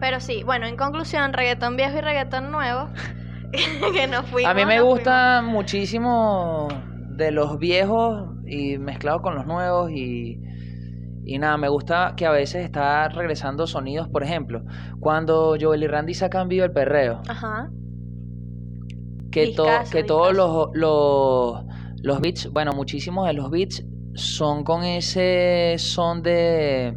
[0.00, 2.88] Pero sí, bueno, en conclusión, reggaetón viejo y reggaetón nuevo.
[3.94, 4.50] que nos fuimos.
[4.50, 6.68] A mí me gusta muchísimo
[7.10, 10.40] de los viejos y mezclado con los nuevos y,
[11.24, 14.62] y nada, me gusta que a veces está regresando sonidos, por ejemplo,
[15.00, 17.20] cuando Joel y Randy sacan Viva el Perreo.
[17.28, 17.68] Ajá.
[19.30, 21.64] Que, to- que todos los, los,
[22.02, 26.96] los beats, bueno, muchísimos de los beats son con ese son de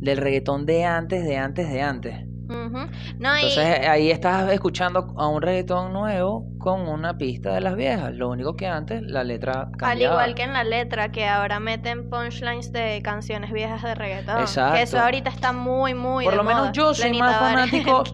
[0.00, 2.26] del reggaetón de antes, de antes, de antes.
[2.48, 8.14] No, Entonces ahí estás escuchando a un reggaetón nuevo con una pista de las viejas.
[8.14, 10.14] Lo único que antes la letra Al cambiaba.
[10.14, 14.40] igual que en la letra, que ahora meten punchlines de canciones viejas de reggaetón.
[14.40, 14.74] Exacto.
[14.76, 18.04] Que eso ahorita está muy, muy Por de lo menos yo soy Lenita más fanático.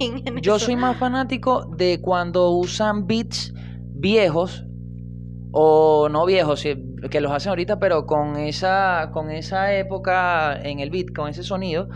[0.40, 4.64] Yo soy más fanático de cuando usan beats viejos
[5.52, 6.64] o no viejos,
[7.10, 11.42] que los hacen ahorita, pero con esa con esa época en el beat, con ese
[11.42, 11.88] sonido,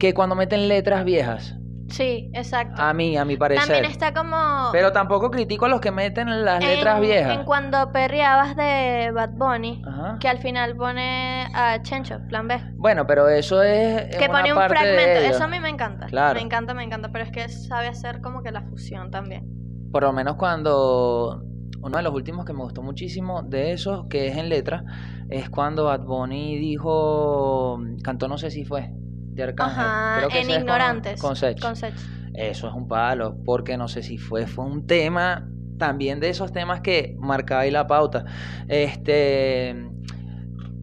[0.00, 1.57] que cuando meten letras viejas.
[1.88, 2.80] Sí, exacto.
[2.80, 3.66] A mí, a mi parecer.
[3.66, 4.68] También está como...
[4.72, 7.38] Pero tampoco critico a los que meten las en, letras viejas.
[7.38, 10.18] En cuando perreabas de Bad Bunny, Ajá.
[10.20, 12.60] que al final pone a Chencho, plan B.
[12.76, 15.20] Bueno, pero eso es Que pone un fragmento.
[15.20, 16.06] Eso a mí me encanta.
[16.06, 16.34] Claro.
[16.34, 17.10] Me encanta, me encanta.
[17.10, 19.46] Pero es que sabe hacer como que la fusión también.
[19.90, 21.42] Por lo menos cuando
[21.80, 24.84] uno de los últimos que me gustó muchísimo de esos, que es en letra,
[25.30, 28.90] es cuando Bad Bunny dijo, cantó no sé si fue,
[29.38, 29.78] de Arcángel.
[29.80, 31.20] Ajá, Creo que en con- Ignorantes.
[31.20, 31.60] Con, Sech.
[31.60, 31.94] Con Sech.
[32.34, 35.48] Eso es un palo, porque no sé si fue, fue un tema,
[35.78, 38.24] también de esos temas que marcaba ahí la pauta.
[38.68, 39.74] Este...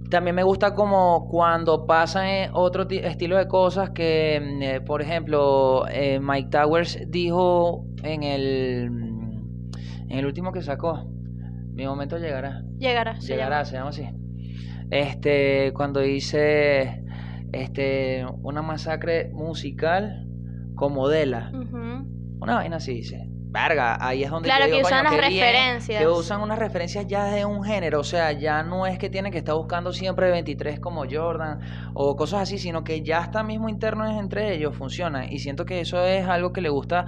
[0.10, 4.82] También me gusta como cuando pasan eh, otro ti- estilo de cosas que, mm, eh,
[4.82, 8.84] por ejemplo, eh, Mike Towers dijo en el,
[10.08, 11.10] en el último que sacó,
[11.74, 12.62] mi momento llegará.
[12.78, 13.20] Llegará.
[13.20, 13.66] se Llegará, llama.
[13.66, 14.10] se llama así.
[14.92, 17.04] Este, cuando dice
[17.56, 20.28] este, una masacre musical
[20.76, 21.52] como Dela.
[21.54, 23.30] Una vaina así dice.
[23.56, 26.02] Verga, ahí es donde Claro yo que digo, usan coño, las bien referencias.
[26.02, 28.02] Que usan unas referencias ya de un género.
[28.02, 31.62] O sea, ya no es que tienen que estar buscando siempre 23 como Jordan
[31.94, 35.32] o cosas así, sino que ya está mismo interno entre ellos, funciona.
[35.32, 37.06] Y siento que eso es algo que le gusta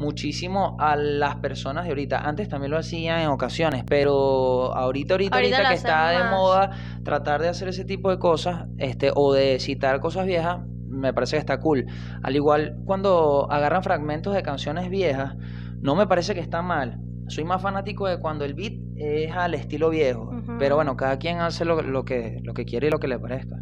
[0.00, 2.18] muchísimo a las personas de ahorita.
[2.18, 6.70] Antes también lo hacían en ocasiones, pero ahorita, ahorita, Ahorita que está de moda
[7.04, 11.36] tratar de hacer ese tipo de cosas, este, o de citar cosas viejas, me parece
[11.36, 11.86] que está cool.
[12.22, 15.36] Al igual cuando agarran fragmentos de canciones viejas,
[15.80, 16.98] no me parece que está mal.
[17.28, 20.30] Soy más fanático de cuando el beat es al estilo viejo.
[20.58, 23.18] Pero bueno, cada quien hace lo, lo que, lo que quiere y lo que le
[23.18, 23.56] parezca.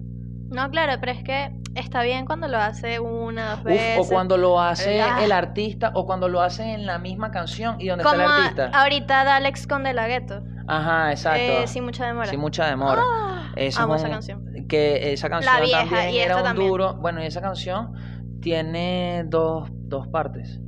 [0.50, 3.98] No, claro, pero es que está bien cuando lo hace una, dos Uf, veces.
[4.00, 5.18] o cuando lo hace Ah.
[5.22, 8.30] el artista, o cuando lo hace en la misma canción y donde Como está el
[8.30, 8.70] a- artista.
[8.82, 10.42] ahorita Dalex con De La Ghetto.
[10.66, 11.40] Ajá, exacto.
[11.40, 12.26] Eh, sin mucha demora.
[12.28, 13.02] Sin mucha demora.
[13.04, 14.44] Ah, Eso amo es esa canción.
[14.68, 16.68] Que esa canción vieja, también y era esta un también.
[16.68, 16.94] duro.
[16.96, 17.92] Bueno, y esa canción
[18.40, 20.60] tiene dos, dos partes.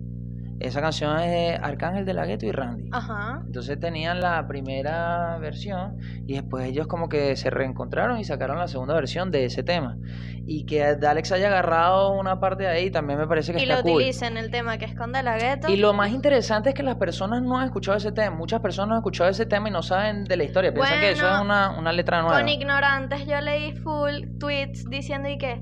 [0.61, 2.91] Esa canción es de Arcángel de la Gueto y Randy.
[2.93, 3.41] Ajá.
[3.47, 5.97] Entonces tenían la primera versión
[6.27, 9.97] y después ellos como que se reencontraron y sacaron la segunda versión de ese tema.
[10.47, 13.77] Y que Alex haya agarrado una parte de ahí también me parece que Y está
[13.77, 13.93] lo cool.
[13.95, 15.69] utilicen el tema que es con De La Ghetto.
[15.71, 18.37] Y lo más interesante es que las personas no han escuchado ese tema.
[18.37, 20.75] Muchas personas no han escuchado ese tema y no saben de la historia.
[20.75, 22.39] Piensan que eso es una, una letra nueva.
[22.39, 25.59] Con ignorantes yo leí full tweets diciendo y que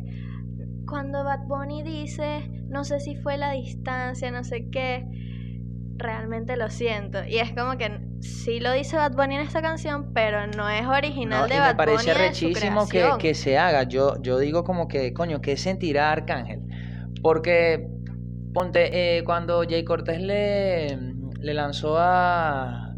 [0.89, 5.07] cuando Bad Bunny dice, no sé si fue la distancia, no sé qué,
[5.97, 7.25] realmente lo siento.
[7.25, 10.87] Y es como que sí lo dice Bad Bunny en esta canción, pero no es
[10.87, 12.15] original No, de y Bad me parece Bunny.
[12.15, 13.85] de su rechísimo que, que se haga.
[13.85, 16.63] Yo, yo digo como que, coño, ¿qué sentirá Arcángel?
[17.23, 17.89] Porque,
[18.53, 20.97] ponte, eh, cuando Jay Cortés le,
[21.41, 22.95] le lanzó a,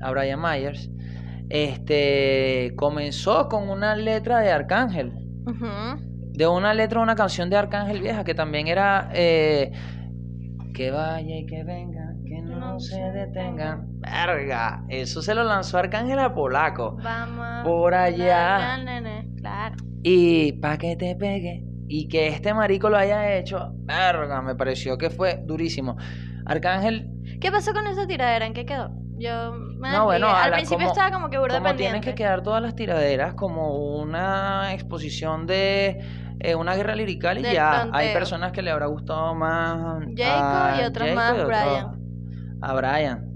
[0.00, 0.90] a Brian Myers,
[1.48, 5.12] este, comenzó con una letra de Arcángel.
[6.34, 9.70] De una letra de una canción de Arcángel vieja que también era eh,
[10.74, 13.84] Que vaya y que venga, que no se detenga.
[14.00, 16.96] Verga, eso se lo lanzó Arcángel a Polaco.
[17.02, 17.64] Vamos.
[17.64, 18.58] Por allá.
[18.58, 19.76] na, na, na, Claro.
[20.02, 21.64] Y pa' que te pegue.
[21.86, 25.96] Y que este marico lo haya hecho, verga, me pareció que fue durísimo.
[26.46, 28.46] Arcángel, ¿Qué pasó con esa tiradera?
[28.46, 28.90] ¿En qué quedó?
[29.18, 32.10] Yo me No, bueno, al la- principio como- estaba como que burda como tienen pendiente.
[32.10, 36.00] que quedar todas las tiraderas como una exposición de
[36.40, 37.88] eh, una guerra lirical y Del ya.
[37.92, 42.58] Hay personas que le habrá gustado más Jacob y otros Jacob más y Brian.
[42.60, 43.30] A Brian.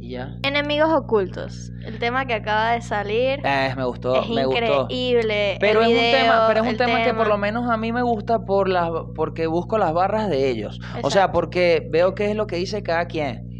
[0.00, 0.36] Y ya.
[0.42, 1.70] Enemigos ocultos.
[1.84, 4.82] El tema que acaba de salir Eh, me gustó, es me gustó.
[4.82, 5.56] increíble.
[5.60, 7.92] Pero El es un tema, pero es un tema, que por lo menos a mí
[7.92, 10.80] me gusta por las porque busco las barras de ellos.
[11.02, 13.52] O sea, porque veo qué es lo que dice cada quien.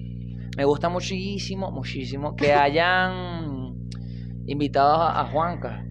[0.57, 3.75] Me gusta muchísimo, muchísimo que hayan
[4.47, 5.85] invitado a Juanca.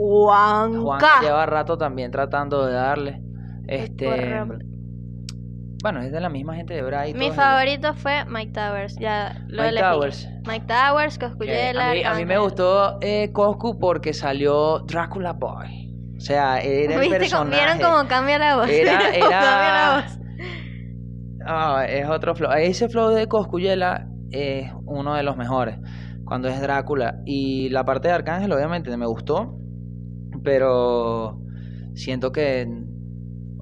[0.00, 0.80] Juanca.
[0.80, 3.22] Juanca lleva rato también tratando de darle.
[3.68, 4.06] Este,
[5.82, 7.14] bueno, es de la misma gente de Bray.
[7.14, 8.96] Mi favorito fue Mike Towers.
[8.98, 9.90] Ya lo Mike elegí.
[9.90, 10.28] Towers.
[10.46, 11.90] Mike Towers, Coscuyela.
[11.90, 15.88] a, mí, a mí me gustó eh, Coscu porque salió Drácula Boy.
[16.16, 17.56] O sea, era el ¿Viste cómo- personaje.
[17.76, 18.68] ¿Vieron cómo cambia la voz?
[18.68, 20.18] Era- cambia la voz.
[21.46, 22.50] Ah, es otro flow.
[22.52, 25.78] Ese flow de Coscuyela es uno de los mejores.
[26.26, 27.20] Cuando es Drácula.
[27.24, 29.56] Y la parte de Arcángel, obviamente, me gustó.
[30.42, 31.38] Pero
[31.94, 32.68] siento que.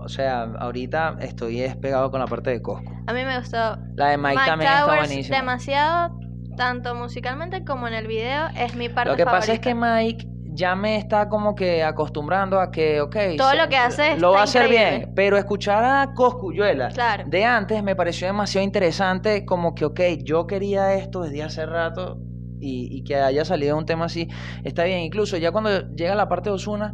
[0.00, 2.88] O sea, ahorita estoy despegado con la parte de Coscu.
[3.08, 3.76] A mí me gustó.
[3.96, 5.36] La de Mike, Mike también está Towers, buenísima.
[5.38, 6.18] demasiado,
[6.56, 9.40] tanto musicalmente como en el video, es mi parte Lo que favorita.
[9.40, 13.68] pasa es que Mike ya me está como que acostumbrando a que, ok, Todo lo
[13.68, 14.98] que hace lo va a está hacer increíble.
[14.98, 17.24] bien, pero escuchar a Coscuyuela Claro.
[17.26, 22.18] de antes me pareció demasiado interesante, como que, ok, yo quería esto desde hace rato
[22.61, 24.29] y, y que haya salido un tema así,
[24.64, 25.01] está bien.
[25.01, 26.92] Incluso ya cuando llega la parte de Osuna,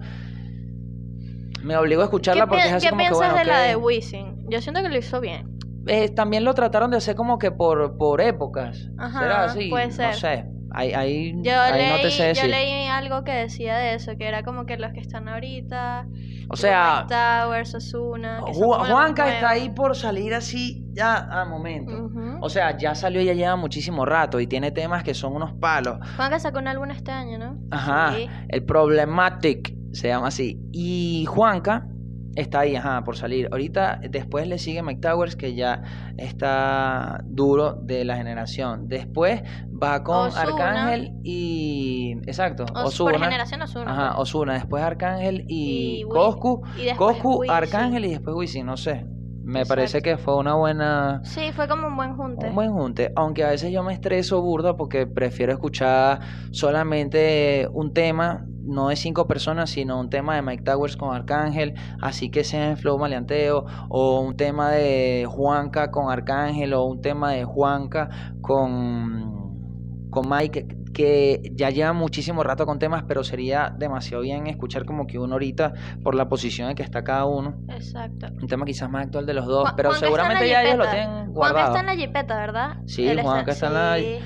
[1.63, 3.61] me obligó a escucharla ¿Qué, porque es así qué como que, piensas bueno, de la
[3.63, 3.69] ok.
[3.69, 4.47] de Wisin?
[4.51, 5.49] Yo siento que lo hizo bien.
[5.87, 8.89] Eh, también lo trataron de hacer como que por, por épocas.
[8.99, 9.69] Ajá, ¿Será así?
[9.71, 10.15] puede No ser.
[10.15, 10.45] sé.
[10.77, 12.51] Ahí, ahí, Yo, ahí leí, no te sé yo decir.
[12.51, 16.09] leí algo que decía de eso, que era como que los que están ahorita,
[16.51, 21.93] O sea, Towers, Osuna, que Juanca está ahí por salir así ya a momento.
[21.97, 22.04] Ujú.
[22.45, 25.55] O sea, ya salió y ya lleva muchísimo rato y tiene temas que son unos
[25.55, 25.99] palos.
[26.17, 27.59] Juanca sacó un álbum este año, ¿no?
[27.71, 28.29] Ajá, Sí.
[28.49, 30.61] el Problematic se llama así.
[30.71, 31.87] Y Juanca
[32.35, 33.49] está ahí, ajá, por salir.
[33.51, 35.83] Ahorita después le sigue Mike Towers, que ya
[36.19, 38.89] está duro de la generación.
[38.89, 39.43] Después
[39.83, 40.43] va con Ozuna.
[40.43, 42.17] Arcángel y...
[42.27, 43.19] Exacto, Os- por Osuna.
[43.27, 43.91] generación Osuna.
[43.91, 44.55] Ajá, Osuna.
[44.55, 46.63] Después Arcángel y, Y Coscu.
[46.77, 47.45] y después Coscu.
[47.51, 49.07] Arcángel y después Wisin, no sé.
[49.45, 49.69] Me Exacto.
[49.75, 51.21] parece que fue una buena...
[51.23, 52.47] Sí, fue como un buen junte.
[52.47, 57.93] Un buen junte, aunque a veces yo me estreso burda porque prefiero escuchar solamente un
[57.93, 62.43] tema, no de cinco personas, sino un tema de Mike Towers con Arcángel, así que
[62.43, 67.45] sea en Flow Maleanteo, o un tema de Juanca con Arcángel, o un tema de
[67.45, 68.09] Juanca
[68.41, 74.87] con, con Mike, que ya lleva muchísimo rato con temas, pero sería demasiado bien escuchar
[74.87, 77.57] como que uno ahorita por la posición en que está cada uno.
[77.69, 78.29] Exacto.
[78.41, 80.89] Un tema quizás más actual de los dos, Juan- pero la seguramente ya ellos lo
[80.89, 82.77] tienen Juanca está en la jipeta, ¿verdad?
[82.87, 84.21] Sí, Él Juanca está en la-.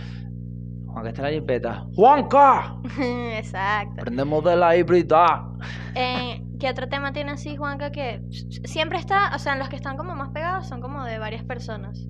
[0.87, 1.87] Juanca está en la jipeta.
[1.94, 2.76] ¡Juanca!
[3.38, 3.94] Exacto.
[3.98, 5.46] Aprendemos de la híbrida.
[5.94, 7.90] Eh, ¿Qué otro tema tiene así, Juanca?
[7.92, 8.20] Que
[8.64, 12.04] siempre está, o sea, los que están como más pegados son como de varias personas.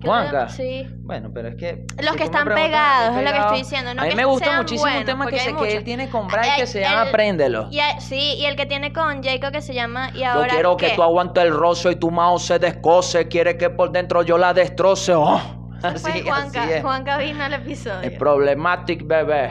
[0.00, 0.48] ¿Qué otro Juanca.
[0.48, 0.86] Sí.
[0.98, 1.84] Bueno, pero es que.
[1.98, 3.94] Los si que están pegados, es lo que estoy diciendo.
[3.94, 6.10] No a mí que me gusta muchísimo un buenos, tema que, se, que él tiene
[6.10, 7.68] con Bray que se llama el- Préndelo.
[7.70, 10.76] Y sí, y el que tiene con Jacob que se llama Y Yo ahora quiero
[10.76, 10.94] que qué?
[10.96, 13.28] tú aguantes el roce y tu mao se descoce.
[13.28, 15.14] Quiere que por dentro yo la destroce.
[15.14, 15.40] Oh,
[15.98, 16.82] Fue así, Juanca, así es.
[16.82, 18.00] Juanca vino al episodio.
[18.10, 19.50] El problematic bebé.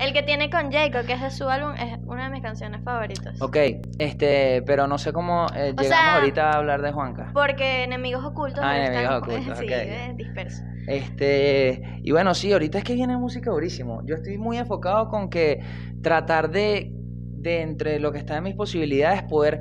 [0.00, 2.82] El que tiene con Jacob, que es de su álbum, es una de mis canciones
[2.84, 3.40] favoritas.
[3.40, 3.56] Ok,
[3.98, 7.30] este, pero no sé cómo eh, llegamos sea, ahorita a hablar de Juanca.
[7.32, 8.60] Porque enemigos ocultos.
[8.62, 9.70] Ah, no están- Enemigos Ocultos, sí, ok.
[9.70, 10.62] eh, disperso.
[10.86, 14.02] Este, y bueno, sí, ahorita es que viene música durísimo.
[14.06, 15.60] Yo estoy muy enfocado con que
[16.02, 19.60] tratar de, de entre lo que está en mis posibilidades, poder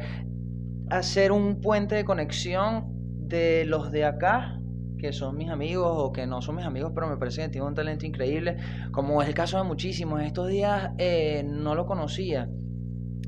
[0.89, 2.85] hacer un puente de conexión
[3.27, 4.56] de los de acá,
[4.97, 7.67] que son mis amigos o que no son mis amigos, pero me parece que tienen
[7.69, 8.57] un talento increíble,
[8.91, 10.21] como es el caso de muchísimos.
[10.21, 12.47] Estos días eh, no lo conocía,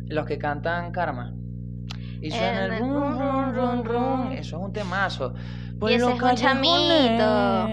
[0.08, 1.34] los que cantan Karma.
[2.22, 4.32] Y suena En el el rum, rum, rum, rum.
[4.34, 5.34] Eso es un temazo.
[5.88, 7.70] ese es un chamito.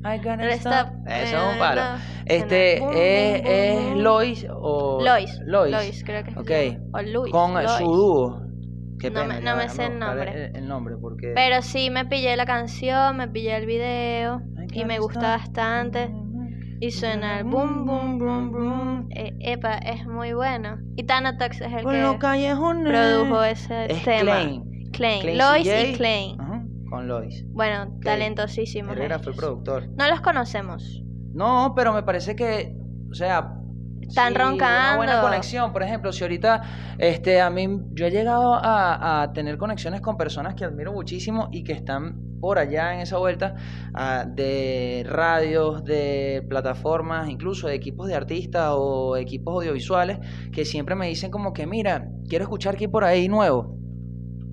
[0.00, 0.72] I gotta Pero stop.
[1.04, 1.80] está- Eso es un eh, palo.
[2.24, 3.96] Este suena es.
[3.96, 5.00] Lois o.
[5.04, 5.40] Lois.
[5.44, 5.72] Lois.
[5.72, 6.36] Lois, creo que es.
[6.94, 7.32] O Luis.
[7.32, 7.70] Con Lois.
[7.78, 8.42] su dúo.
[9.00, 10.46] Qué No me- no sé el nombre.
[10.46, 11.32] El, el nombre porque.
[11.34, 14.40] Pero sí me pillé la canción, me pillé el video
[14.72, 16.10] y me gusta bastante.
[16.80, 19.08] Y suena el boom, boom, boom, boom.
[19.10, 20.78] Eh, epa, es muy bueno.
[20.96, 22.92] Y Tanatox es el Con que callejones.
[22.92, 24.20] produjo ese Es tema.
[24.42, 24.90] Klein.
[24.92, 25.20] Klein.
[25.22, 26.40] Klein Lois y Klein.
[26.40, 27.44] Ajá, Con Lois.
[27.48, 28.92] Bueno, talentosísimos.
[28.92, 29.88] Herrera fue el productor.
[29.96, 31.02] No los conocemos.
[31.34, 32.76] No, pero me parece que,
[33.10, 33.54] o sea,
[34.08, 34.44] Están sí, Una
[34.96, 35.20] buena roncando.
[35.22, 36.62] conexión, por ejemplo, si ahorita,
[36.98, 41.48] este, a mí, yo he llegado a, a tener conexiones con personas que admiro muchísimo
[41.52, 43.54] y que están por allá en esa vuelta
[43.94, 50.18] ah, de radios, de plataformas, incluso de equipos de artistas o equipos audiovisuales
[50.52, 53.76] que siempre me dicen como que, mira, quiero escuchar aquí por ahí nuevo.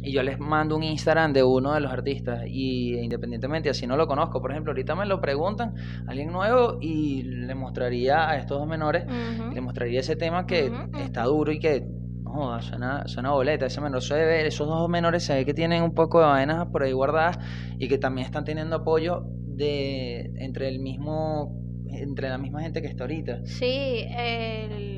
[0.06, 3.98] Y yo les mando un Instagram de uno de los artistas y independientemente, así no
[3.98, 5.74] lo conozco, por ejemplo, ahorita me lo preguntan,
[6.06, 9.52] alguien nuevo y le mostraría a estos dos menores, Ujú.
[9.56, 11.88] le mostraría ese tema que está duro y que,
[12.24, 15.56] no joda, suena, suena boleta, ese menor se ve, esos dos menores se ve que
[15.56, 17.40] tienen un poco de vainas por ahí guardadas
[17.80, 22.88] y que también están teniendo apoyo de entre el mismo, entre la misma gente que
[22.88, 23.44] está ahorita.
[23.46, 24.95] Sí, el,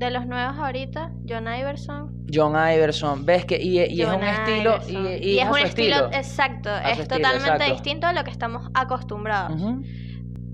[0.00, 2.26] de los nuevos ahorita, John Iverson.
[2.32, 6.98] John Iverson, ves que y, y es un estilo y, es, un estilo, exacto, es
[6.98, 7.72] estilo, totalmente exacto.
[7.72, 9.62] distinto a lo que estamos acostumbrados.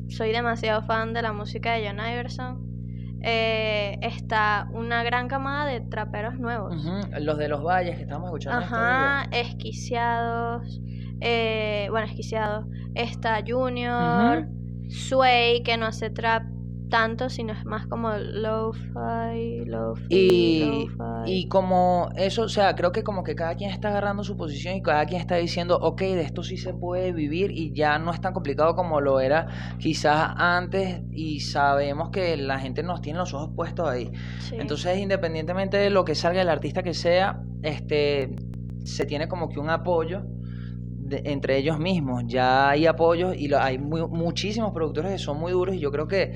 [0.09, 2.67] Soy demasiado fan de la música de John Iverson.
[3.23, 6.85] Eh, está una gran camada de traperos nuevos.
[7.19, 8.61] Los de los valles que estamos escuchando.
[8.61, 10.81] estos Ajá, esquiciados.
[11.21, 12.67] eh, bueno, esquiciados.
[12.95, 14.49] Está Junior.
[14.89, 16.45] Sway, que no hace trap
[16.89, 21.31] tanto, sino es más como lo-fi, lo-fi, Y, lo-fi.
[21.33, 24.75] y como eso, o sea, creo que como que cada quien está agarrando su posición
[24.77, 28.13] y cada quien está diciendo, ok, de esto sí se puede vivir y ya no
[28.13, 29.47] es tan complicado como lo era
[29.79, 34.11] quizás antes y sabemos que la gente nos tiene los ojos puestos ahí.
[34.41, 34.57] Sí.
[34.59, 38.35] Entonces, independientemente de lo que salga del artista que sea, este,
[38.85, 40.23] se tiene como que un apoyo
[41.09, 42.25] de- entre ellos mismos.
[42.27, 45.91] Ya hay apoyos y lo- hay muy- muchísimos productores que son muy duros y yo
[45.93, 46.33] creo que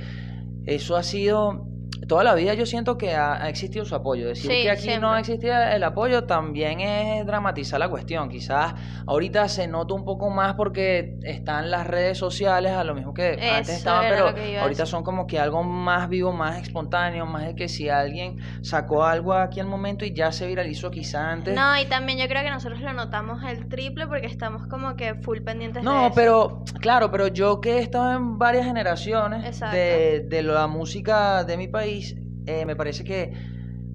[0.64, 1.69] eso ha sido...
[2.10, 4.26] Toda la vida yo siento que ha, ha existido su apoyo.
[4.26, 5.20] Decir Sí, que aquí no siempre.
[5.20, 8.28] existía el apoyo también es dramatizar la cuestión.
[8.28, 8.74] Quizás
[9.06, 13.38] ahorita se nota un poco más porque están las redes sociales, a lo mismo que
[13.40, 17.68] antes estaban, pero ahorita son como que algo más vivo, más espontáneo, más de que
[17.68, 21.54] si alguien sacó algo aquí al momento y ya se viralizó quizá antes.
[21.54, 25.14] No, y también yo creo que nosotros lo notamos el triple porque estamos como que
[25.14, 26.14] full pendientes de No, eso.
[26.16, 31.56] pero claro, pero yo que he estado en varias generaciones de, de la música de
[31.56, 31.99] mi país,
[32.46, 33.32] eh, me parece que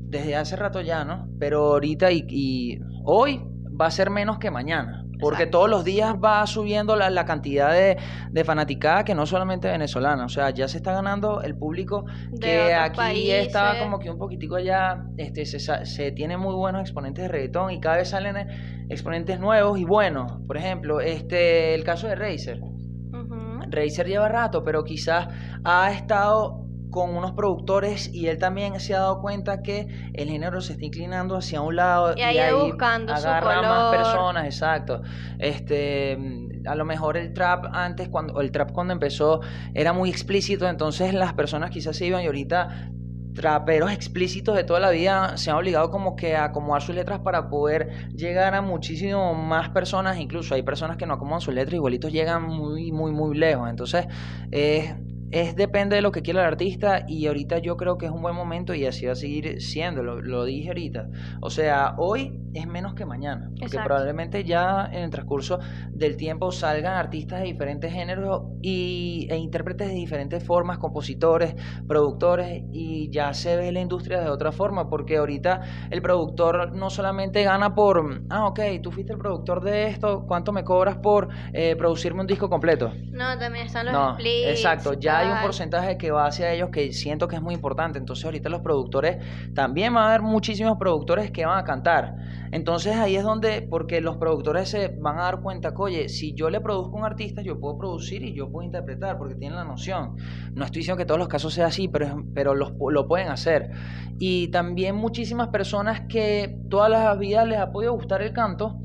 [0.07, 1.27] desde hace rato ya, ¿no?
[1.39, 3.41] Pero ahorita y, y hoy
[3.79, 5.01] va a ser menos que mañana.
[5.17, 5.59] Porque Exacto.
[5.59, 7.95] todos los días va subiendo la, la cantidad de,
[8.31, 12.39] de fanaticada que no solamente venezolana, o sea, ya se está ganando el público De
[12.41, 13.47] que aquí países.
[13.47, 17.71] estaba como que un poquitico ya, este, se, se tiene muy buenos exponentes de reggaetón
[17.71, 20.33] y cada vez salen eh, exponentes nuevos y buenos.
[20.45, 22.59] Por ejemplo, este, el caso de Razer.
[22.59, 23.61] Ujú.
[23.71, 25.29] Razer lleva rato, pero quizás
[25.63, 26.64] ha estado
[26.95, 30.85] con unos productores y él también se ha dado cuenta que el género se está
[30.85, 33.97] inclinando hacia un lado Y ha ido buscando su agarra más color.
[33.97, 35.01] personas, exacto.
[35.37, 36.17] Este,
[36.65, 39.41] a lo mejor el trap antes cuando el trap cuando empezó
[39.73, 42.91] era muy explícito, entonces las personas quizás se iban y ahorita
[43.33, 47.19] traperos explícitos de toda la vida se han obligado como que a acomodar sus letras
[47.19, 51.73] para poder llegar a muchísimo más personas, incluso hay personas que no acomodan sus letras,
[51.73, 53.69] igualitos llegan muy, muy, muy lejos.
[53.69, 54.07] Entonces,
[54.51, 54.95] es,
[55.31, 58.21] es depende de lo que quiera el artista y ahorita yo creo que es un
[58.21, 61.07] buen momento y así va a seguir siendo, lo, lo dije ahorita.
[61.41, 63.87] O sea, hoy es menos que mañana, porque Exacto.
[63.87, 65.59] probablemente ya en el transcurso
[65.91, 71.55] del tiempo salgan artistas de diferentes géneros y, e intérpretes de diferentes formas, compositores,
[71.87, 76.89] productores y ya se ve la industria de otra forma porque ahorita el productor no
[76.89, 81.29] solamente gana por, ah, ok, tú fuiste el productor de esto, ¿cuánto me cobras por
[81.53, 82.93] eh, producirme un disco completo?
[83.11, 84.47] No, también están los No, splits.
[84.49, 87.99] exacto, ya hay un porcentaje que va hacia ellos que siento que es muy importante,
[87.99, 89.17] entonces ahorita los productores,
[89.53, 92.15] también va a haber muchísimos productores que van a cantar,
[92.51, 96.33] entonces ahí es donde, porque los productores se van a dar cuenta que, oye, si
[96.33, 99.57] yo le produzco a un artista, yo puedo producir y yo puedo interpretar, porque tienen
[99.57, 100.15] la noción.
[100.53, 103.71] No estoy diciendo que todos los casos sea así, pero, pero los, lo pueden hacer.
[104.19, 108.77] Y también muchísimas personas que toda la vida les ha podido gustar el canto,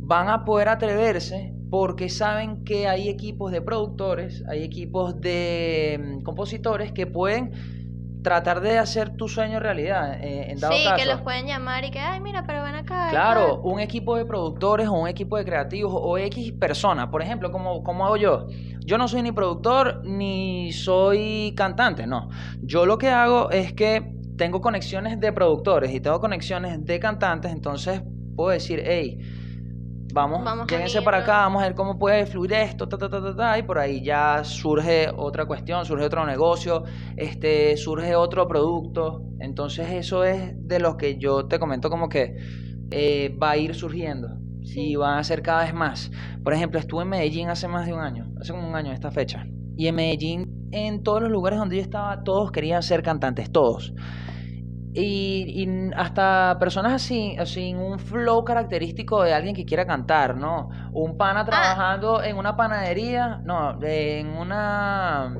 [0.00, 6.22] van a poder atreverse porque saben que hay equipos de productores, hay equipos de mm,
[6.22, 7.52] compositores que pueden
[8.22, 10.96] tratar de hacer tu sueño realidad, eh, en dado sí, caso.
[10.96, 13.08] que los pueden llamar y que, ay, mira, pero ven acá.
[13.10, 17.08] Claro, un equipo de productores o un equipo de creativos o X personas.
[17.08, 18.46] Por ejemplo, como, como hago yo.
[18.84, 22.28] Yo no soy ni productor ni soy cantante, no.
[22.60, 27.52] Yo lo que hago es que tengo conexiones de productores y tengo conexiones de cantantes,
[27.52, 28.02] entonces
[28.36, 29.18] puedo decir, hey,
[30.12, 33.22] vamos, Vamos lléguense para acá, vamos a ver cómo puede fluir esto, ta, ta, ta,
[33.22, 36.84] ta, ta, y por ahí ya surge otra cuestión, surge otro negocio,
[37.16, 39.22] este, surge otro producto.
[39.40, 42.36] Entonces eso es de lo que yo te comento como que
[42.90, 44.28] eh, va a ir surgiendo
[44.62, 44.90] Sí.
[44.90, 46.10] y van a ser cada vez más.
[46.44, 49.10] Por ejemplo, estuve en Medellín hace más de un año, hace como un año esta
[49.10, 49.46] fecha.
[49.76, 53.94] Y en Medellín, en todos los lugares donde yo estaba, todos querían ser cantantes, todos.
[54.92, 60.68] Y, y hasta personas así, sin un flow característico de alguien que quiera cantar, ¿no?
[60.92, 61.14] Un Ah.
[61.18, 65.32] pana trabajando en una panadería, no, en una,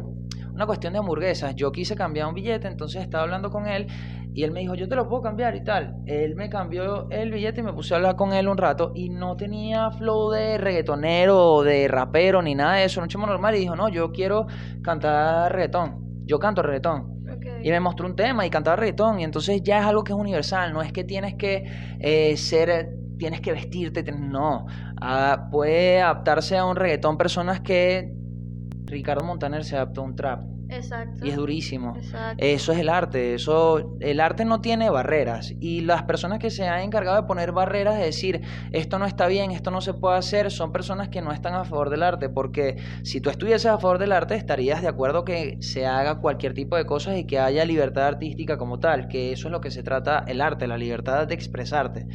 [0.55, 1.55] una cuestión de hamburguesas.
[1.57, 3.89] Yo quise cambiar un billete, entonces estaba hablando con él
[4.33, 5.97] y él me dijo, yo te lo puedo cambiar y tal.
[6.07, 9.09] Él me cambió el billete y me puse a hablar con él un rato y
[9.11, 13.61] no tenía flow de reggaetonero de rapero ni nada de eso, un chamo normal y
[13.61, 14.47] dijo, no, yo quiero
[14.83, 16.09] cantar reggaetón.
[16.27, 17.20] Yo canto reggaetón.
[17.63, 19.21] Y me mostró un tema y cantaba reggaetón.
[19.21, 20.73] Y entonces ya es algo que es universal.
[20.73, 21.65] No es que tienes que
[21.99, 24.03] eh, ser, tienes que vestirte.
[24.13, 24.67] no.
[25.01, 28.13] Ah, puede adaptarse a un reggaetón personas que
[28.85, 30.60] Ricardo Montaner se adaptó a un trap.
[30.71, 31.27] Exacto.
[31.27, 31.95] Y es durísimo.
[31.97, 32.45] Exacto.
[32.45, 36.67] Eso es el arte, eso, el arte no tiene barreras y las personas que se
[36.67, 38.41] han encargado de poner barreras, de decir
[38.73, 41.65] esto no está bien, esto no se puede hacer, son personas que no están a
[41.65, 45.59] favor del arte, porque si tú estuvieses a favor del arte estarías de acuerdo que
[45.61, 49.49] se haga cualquier tipo de cosas y que haya libertad artística como tal, que eso
[49.49, 52.07] es lo que se trata el arte, la libertad de expresarte.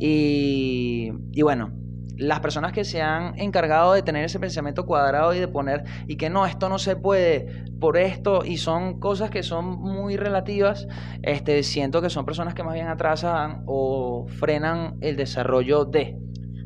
[0.00, 1.72] Y, y bueno,
[2.18, 6.16] las personas que se han encargado de tener ese pensamiento cuadrado y de poner, y
[6.16, 10.86] que no, esto no se puede por esto, y son cosas que son muy relativas,
[11.22, 16.18] este, siento que son personas que más bien atrasan o frenan el desarrollo de.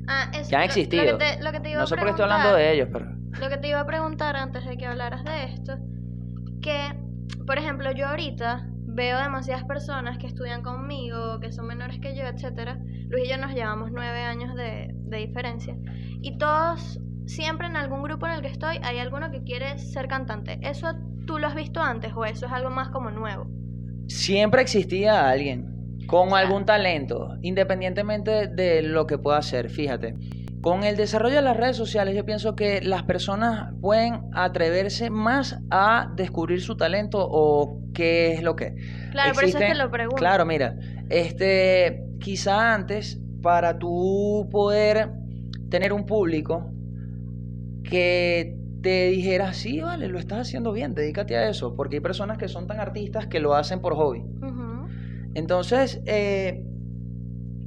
[0.09, 1.05] ah, eso, que han existido.
[1.05, 2.89] Lo, que te, lo que te iba No sé por qué estoy hablando de ellos,
[2.91, 3.07] pero...
[3.41, 5.77] Lo que te iba a preguntar antes de que hablaras de esto,
[6.61, 6.95] que,
[7.47, 12.25] por ejemplo, yo ahorita veo demasiadas personas que estudian conmigo, que son menores que yo,
[12.25, 12.79] etcétera.
[13.09, 15.77] Luis y yo nos llevamos nueve años de, de diferencia.
[16.21, 20.09] Y todos, siempre en algún grupo en el que estoy, hay alguno que quiere ser
[20.09, 20.59] cantante.
[20.63, 20.89] ¿Eso
[21.27, 23.47] tú lo has visto antes o eso es algo más como nuevo?
[24.09, 30.15] Siempre existía alguien con algún talento, independientemente de lo que pueda hacer, fíjate.
[30.63, 35.59] Con el desarrollo de las redes sociales, yo pienso que las personas pueden atreverse más
[35.71, 38.77] a descubrir su talento o qué es lo que.
[39.11, 40.17] Claro, por eso es que lo pregunto.
[40.17, 40.77] Claro, mira,
[41.11, 45.11] este, quizá antes, para tú poder
[45.69, 46.71] tener un público
[47.83, 52.39] que te dijera, sí, vale, lo estás haciendo bien, dedícate a eso, porque hay personas
[52.39, 54.25] que son tan artistas que lo hacen por hobby.
[55.35, 56.65] Entonces, eh,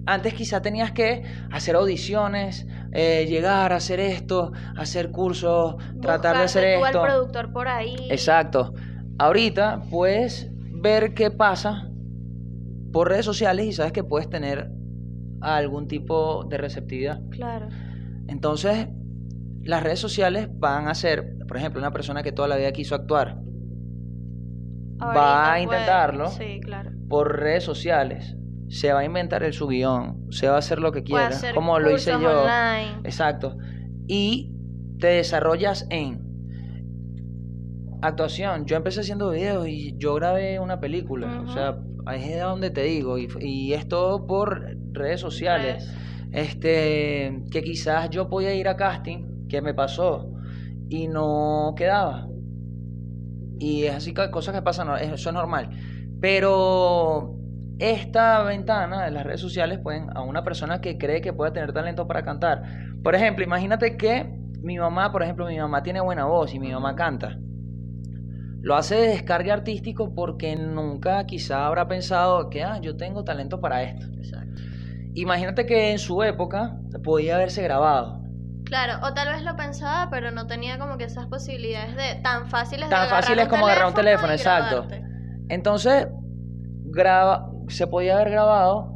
[0.05, 6.43] antes quizá tenías que hacer audiciones, eh, llegar a hacer esto, hacer cursos, tratar de
[6.43, 7.01] hacer tú esto.
[7.01, 7.95] al productor por ahí.
[8.09, 8.73] Exacto.
[9.19, 10.49] Ahorita puedes
[10.81, 11.89] ver qué pasa
[12.93, 14.69] por redes sociales y sabes que puedes tener
[15.41, 17.19] algún tipo de receptividad.
[17.29, 17.67] Claro.
[18.27, 18.87] Entonces,
[19.61, 22.95] las redes sociales van a ser, por ejemplo, una persona que toda la vida quiso
[22.95, 23.37] actuar
[25.01, 26.29] va a puede- intentarlo.
[26.29, 26.91] Sí, claro.
[27.09, 28.35] por redes sociales,
[28.69, 31.79] se va a inventar el su guion, se va a hacer lo que quiera, como
[31.79, 32.41] lo hice yo.
[32.41, 32.99] online.
[33.03, 33.57] Exacto.
[34.07, 34.53] Y
[34.99, 36.23] te desarrollas en
[38.01, 38.65] actuación.
[38.65, 41.41] Yo empecé haciendo videos y yo grabé una película.
[41.41, 43.17] O sea, ahí es de donde te digo.
[43.17, 45.87] Y, y es todo por redes sociales.
[45.87, 46.05] Redes.
[46.35, 50.33] Este, que quizás yo podía ir a casting, que me pasó,
[50.89, 52.27] y no quedaba.
[53.57, 55.69] Y es así que cosas que pasan, eso es normal.
[56.19, 57.37] Pero
[57.79, 61.73] esta ventana de las redes sociales pueden a una persona que cree que puede tener
[61.73, 62.63] talento para cantar.
[63.03, 64.25] Por ejemplo, imagínate que
[64.61, 67.37] mi mamá, por ejemplo, mi mamá tiene buena voz y mi mamá canta.
[68.61, 73.61] Lo hace de descargue artístico porque nunca quizá habrá pensado que, ah, yo tengo talento
[73.61, 74.07] para esto.
[74.17, 74.61] Exacto.
[75.13, 78.23] Imagínate que en su época podía haberse grabado.
[78.65, 82.47] Claro, o tal vez lo pensaba, pero no tenía como que esas posibilidades de tan
[82.49, 84.87] fáciles de Tan fáciles como agarrar un teléfono, exacto.
[85.49, 86.07] Entonces,
[86.85, 88.91] graba, se podía haber grabado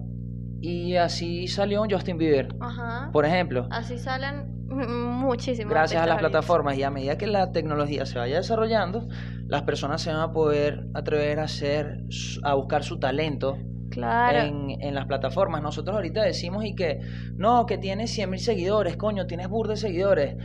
[0.61, 3.09] y así salió un Justin Bieber, Ajá.
[3.11, 3.67] por ejemplo.
[3.71, 5.71] Así salen muchísimos.
[5.71, 9.07] Gracias a las plataformas y a medida que la tecnología se vaya desarrollando,
[9.47, 12.03] las personas se van a poder atrever a hacer,
[12.43, 13.57] a buscar su talento
[13.89, 14.39] Claro.
[14.39, 15.63] en, en las plataformas.
[15.63, 16.99] Nosotros ahorita decimos y que
[17.35, 20.35] no, que tienes 100 mil seguidores, coño, tienes burda de seguidores.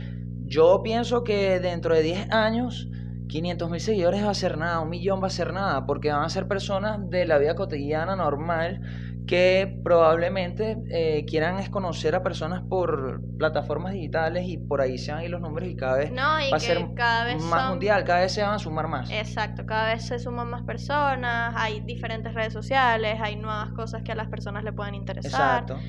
[0.47, 2.89] Yo pienso que dentro de 10 años
[3.27, 6.23] 500 mil seguidores va a ser nada, un millón va a ser nada, porque van
[6.23, 8.81] a ser personas de la vida cotidiana normal
[9.25, 15.11] que probablemente eh, quieran es conocer a personas por plataformas digitales y por ahí se
[15.11, 17.41] van a ir los números y cada vez No, y va a ser cada vez
[17.43, 19.09] más son- mundial, cada vez se van a sumar más.
[19.11, 24.11] Exacto, cada vez se suman más personas, hay diferentes redes sociales, hay nuevas cosas que
[24.11, 25.79] a las personas le pueden interesar, Exacto.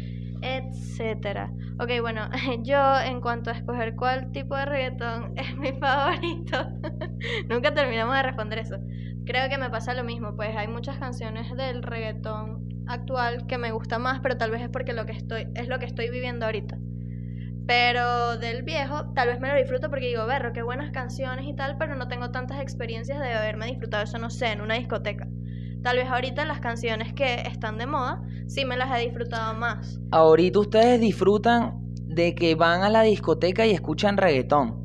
[0.43, 1.51] Etcétera.
[1.79, 2.29] Ok, bueno,
[2.65, 6.59] yo en cuanto a escoger cuál tipo de reggaetón es mi favorito,
[7.49, 8.77] nunca terminamos de responder eso.
[9.25, 13.73] Creo que me pasa lo mismo, pues hay muchas canciones del reggaetón actual que me
[13.73, 16.47] gusta más, pero tal vez es porque lo que estoy es lo que estoy viviendo
[16.47, 16.79] ahorita.
[17.67, 21.57] Pero del viejo, tal vez me lo disfruto porque digo, berro, qué buenas canciones y
[21.57, 25.27] tal, pero no tengo tantas experiencias de haberme disfrutado eso, no sé, en una discoteca.
[25.87, 30.01] Tal vez ahorita las canciones que están de moda, sí me las he disfrutado más.
[30.11, 31.75] Ahorita ustedes disfrutan
[32.09, 34.85] de que van a la discoteca y escuchan reggaetón.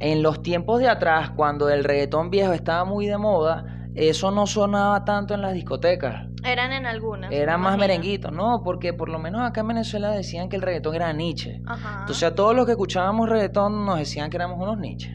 [0.00, 4.48] En los tiempos de atrás, cuando el reggaetón viejo estaba muy de moda, eso no
[4.48, 6.26] sonaba tanto en las discotecas.
[6.42, 7.30] Eran en algunas.
[7.30, 7.94] Era me más imagino.
[7.94, 11.62] merenguito, no, porque por lo menos acá en Venezuela decían que el reggaetón era niche.
[11.66, 12.00] Ajá.
[12.00, 15.12] Entonces a todos los que escuchábamos reggaetón nos decían que éramos unos niches.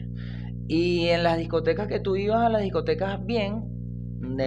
[0.68, 3.78] Y en las discotecas que tú ibas a las discotecas bien,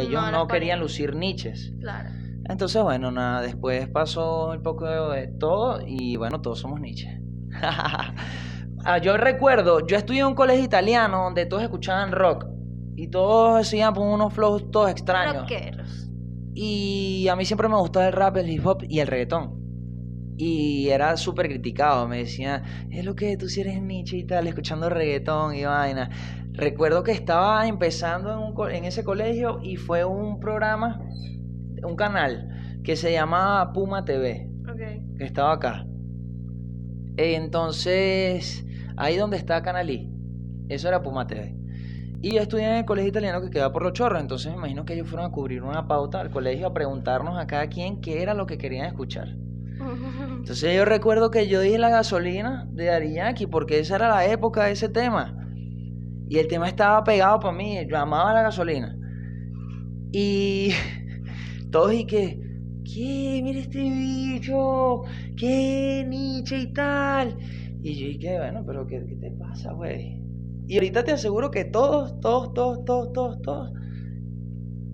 [0.02, 1.74] ellos No querían lucir niches.
[1.80, 2.10] Claro.
[2.50, 7.20] Entonces, bueno, nada, después pasó un poco de todo y bueno, todos somos Nietzsche.
[8.86, 12.46] Ah, yo recuerdo, yo estudié en un colegio italiano donde todos escuchaban rock
[12.98, 15.44] y todos hacían pues, unos flows todos extraños.
[15.44, 16.12] Rockeros.
[16.54, 19.63] Y a mí siempre me gustaba el rap, el hip hop y el reggaetón.
[20.36, 24.48] Y era súper criticado, me decían, es lo que tú si eres Nietzsche y tal,
[24.48, 26.10] escuchando reggaetón y vaina.
[26.54, 31.00] Recuerdo que estaba empezando en, un co- en ese colegio y fue un programa,
[31.84, 32.50] un canal
[32.84, 34.50] que se llamaba Puma TV,
[35.18, 35.86] que estaba acá.
[37.18, 38.66] Entonces,
[38.98, 40.12] ahí donde está Canalí,
[40.70, 41.56] eso era Puma TV.
[42.22, 44.86] Y yo estudié en el colegio italiano que queda por los chorros, entonces me imagino
[44.86, 48.22] que ellos fueron a cubrir una pauta al colegio a preguntarnos a cada quien qué
[48.22, 49.28] era lo que querían escuchar.
[49.80, 54.66] Entonces yo recuerdo que yo dije la gasolina de Yankee porque esa era la época
[54.66, 55.38] de ese tema.
[56.30, 58.98] Y el tema estaba pegado para mí, yo amaba la gasolina.
[60.12, 60.70] Y
[61.72, 62.40] todos y que,
[62.86, 63.42] ¿qué?
[63.44, 65.04] Mira este bicho,
[65.38, 66.06] ¿qué?
[66.08, 67.38] Nietzsche y tal.
[67.82, 70.22] Y yo dije, bueno, pero ¿qué, qué te pasa, güey?
[70.68, 73.74] Y ahorita te aseguro que todos, todos, todos, todos, todos, todos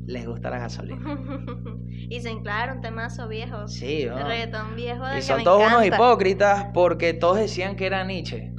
[0.09, 0.99] les gusta la gasolina.
[2.09, 3.67] y se claro, un temazo viejo.
[3.67, 4.27] Sí, De ¿no?
[4.27, 8.03] reggaetón viejo del Y que son me todos unos hipócritas porque todos decían que era
[8.03, 8.51] Nietzsche.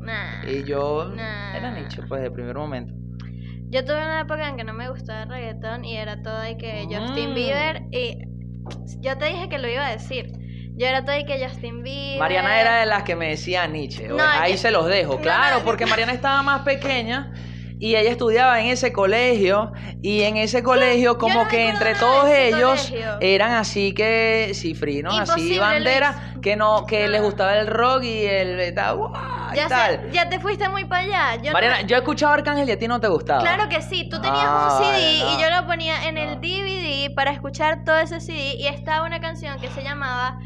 [0.00, 1.56] Nah, Y yo nah.
[1.56, 2.94] era Nietzsche, pues, de primer momento.
[3.68, 6.56] Yo tuve una época en que no me gustaba el reggaetón y era todo de
[6.56, 7.34] que Justin Mm.
[7.34, 8.18] Bieber y
[9.00, 10.30] yo te dije que lo iba a decir.
[10.78, 12.18] Yo era todo de que Justin Bieber.
[12.18, 14.08] Mariana era de las que me decía Nietzsche.
[14.08, 15.14] No, Ahí se los dejo.
[15.14, 15.86] no, claro, no, porque.
[15.86, 17.32] Mariana estaba más pequeña
[17.78, 19.72] y ella estudiaba en ese colegio.
[20.02, 23.18] Y en ese colegio, como no que entre todos ellos colegio.
[23.20, 26.38] eran así que cifrinos, así Imposible, banderas, Luis.
[26.42, 27.10] que no, que No.
[27.12, 30.00] les gustaba el rock y el y Ya, tal.
[30.00, 31.36] sé, ya te fuiste muy para allá.
[31.42, 33.40] Yo no- Mariana, yo escuchaba Arcángel y a ti no te gustaba.
[33.40, 35.40] Claro que sí, tú tenías Ah, un CD vale, y no.
[35.40, 36.40] yo lo ponía en el No.
[36.40, 40.38] DVD para escuchar todo ese CD y estaba una canción que se llamaba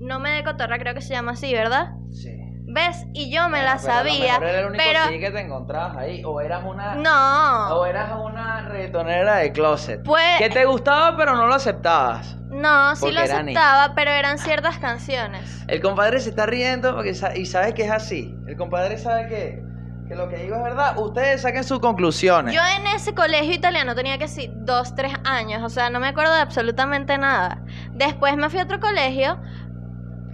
[0.00, 1.92] No me de cotorra, creo que se llama así, ¿verdad?
[2.12, 2.30] Sí.
[2.74, 3.06] ¿Ves?
[3.12, 5.96] Y yo me Bueno, la pero sabía, era el único pero CD que te encontrabas
[5.96, 6.24] ahí.
[6.24, 6.96] O eras una.
[6.96, 7.76] no.
[7.78, 10.02] O eras una reggaetonera de closet.
[10.02, 12.36] Pues- Que te gustaba, pero no lo aceptabas.
[12.50, 15.62] No, sí lo aceptaba, pero eran ciertas canciones.
[15.68, 18.34] El compadre se está riendo porque sa- y sabe que es así.
[18.48, 19.62] El compadre sabe que,
[20.08, 20.98] que lo que digo es verdad.
[20.98, 22.52] Ustedes saquen sus conclusiones.
[22.54, 26.08] Yo en ese colegio italiano tenía que sí, dos, tres años, o sea, no me
[26.08, 27.62] acuerdo de absolutamente nada.
[27.92, 29.38] Después me fui a otro colegio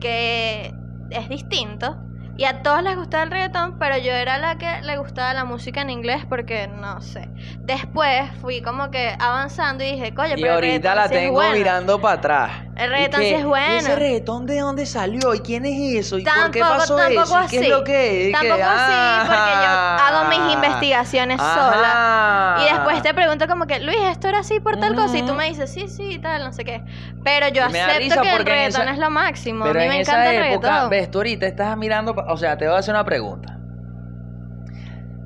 [0.01, 0.73] que
[1.11, 1.99] es distinto
[2.37, 5.45] y a todos les gustaba el reggaetón, pero yo era la que le gustaba la
[5.45, 7.29] música en inglés porque no sé.
[7.61, 11.33] Después fui como que avanzando y dije, coño, y pero el ahorita la sí tengo
[11.35, 11.55] bueno".
[11.55, 12.51] mirando para atrás.
[12.77, 13.29] El ¿Y reggaetón qué?
[13.29, 13.75] sí es bueno.
[13.75, 15.35] ¿Y ese reggaetón de dónde salió?
[15.35, 16.19] ¿Y quién es eso?
[16.19, 17.45] ¿Y por qué Tampoco- pasó tampoco eso?
[17.45, 17.67] ¿Y qué así.
[17.67, 18.29] es lo que es?
[18.29, 18.63] ¿Y Tampoco qué?
[18.63, 20.53] así, porque yo hago mis Ah.
[20.55, 21.73] investigaciones Ajá.
[21.73, 22.57] sola.
[22.61, 25.19] Y después te pregunto como que, Luis, esto era así por tal cosa.
[25.19, 26.83] Y tú me dices, sí, sí, tal, no sé qué.
[27.23, 29.65] Pero yo Y acepto que el reggaetón esa- es lo máximo.
[29.67, 30.91] Pero a mí en me esa encanta el época, reggaetón.
[30.91, 33.59] ves, tú ahorita estás mirando, o sea, te voy a hacer una pregunta.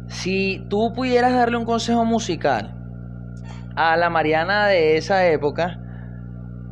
[0.08, 2.74] Si tú pudieras darle un consejo musical
[3.76, 5.80] a la Mariana de esa época,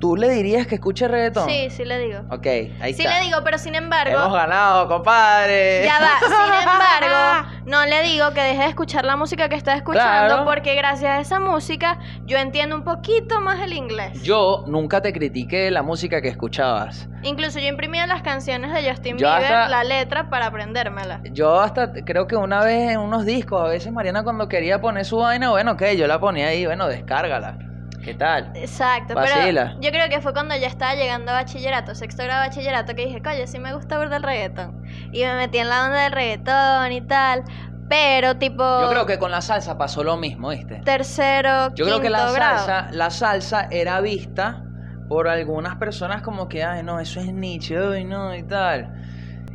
[0.03, 1.49] ¿Tú le dirías que escuche reggaetón?
[1.49, 2.23] Sí, sí le digo.
[2.29, 3.21] Ok, ahí Sí está.
[3.21, 4.19] le digo, pero sin embargo...
[4.19, 5.85] Hemos ganado, compadre.
[5.85, 9.75] Ya va, sin embargo, no le digo que deje de escuchar la música que está
[9.77, 10.45] escuchando Claro.
[10.45, 14.21] porque gracias a esa música yo entiendo un poquito más el inglés.
[14.25, 17.09] Yo nunca te critiqué la música que escuchabas.
[17.23, 21.21] Incluso yo imprimía las canciones de Justin Yo Bieber, hasta- la letra para aprendérmela.
[21.31, 25.05] Yo hasta creo que una vez en unos discos, a veces Mariana cuando quería poner
[25.05, 27.57] su vaina, bueno, ok, yo la ponía ahí, bueno, descárgala.
[28.03, 28.51] ¿Qué tal?
[28.55, 29.69] Exacto, Vacila.
[29.71, 32.95] pero yo creo que fue cuando ya estaba llegando a bachillerato, sexto grado de bachillerato,
[32.95, 34.83] que dije, coño, sí me gusta ver del reggaetón.
[35.13, 37.45] Y me metí en la onda del reggaetón y tal,
[37.89, 40.81] pero tipo Yo creo que con la salsa pasó lo mismo, ¿viste?
[40.85, 42.67] tercero, Yo creo que la grado.
[42.67, 44.65] salsa, la salsa era vista
[45.09, 48.91] por algunas personas como que, ay, no, eso es nicho, ay, no, y tal.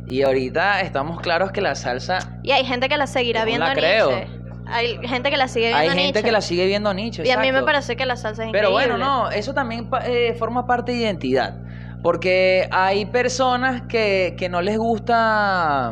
[0.06, 3.66] Y ahorita estamos claros que la salsa, Y hay gente que la seguirá Yo viendo
[3.66, 4.10] la creo.
[4.10, 4.37] Nietzsche.
[4.70, 6.22] Hay gente que la sigue viendo hay gente Nietzsche.
[6.22, 7.22] que la sigue viendo nicho.
[7.24, 8.96] Y a mí me parece que la salsa es Pero increíble.
[8.96, 11.54] bueno, no, eso también eh, forma parte de identidad.
[12.02, 15.88] Porque hay personas que, que no les gusta.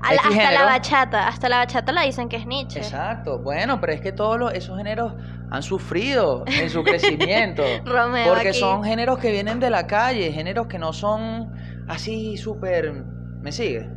[0.00, 0.52] Hasta género.
[0.52, 2.78] la bachata, hasta la bachata la dicen que es Nietzsche.
[2.80, 5.12] Exacto, bueno, pero es que todos los- esos géneros
[5.50, 7.62] han sufrido en su crecimiento.
[7.84, 8.58] Romeo porque aquí.
[8.58, 11.52] son géneros que vienen de la calle, géneros que no son
[11.88, 12.92] así súper.
[13.40, 13.88] ¿Me sigue?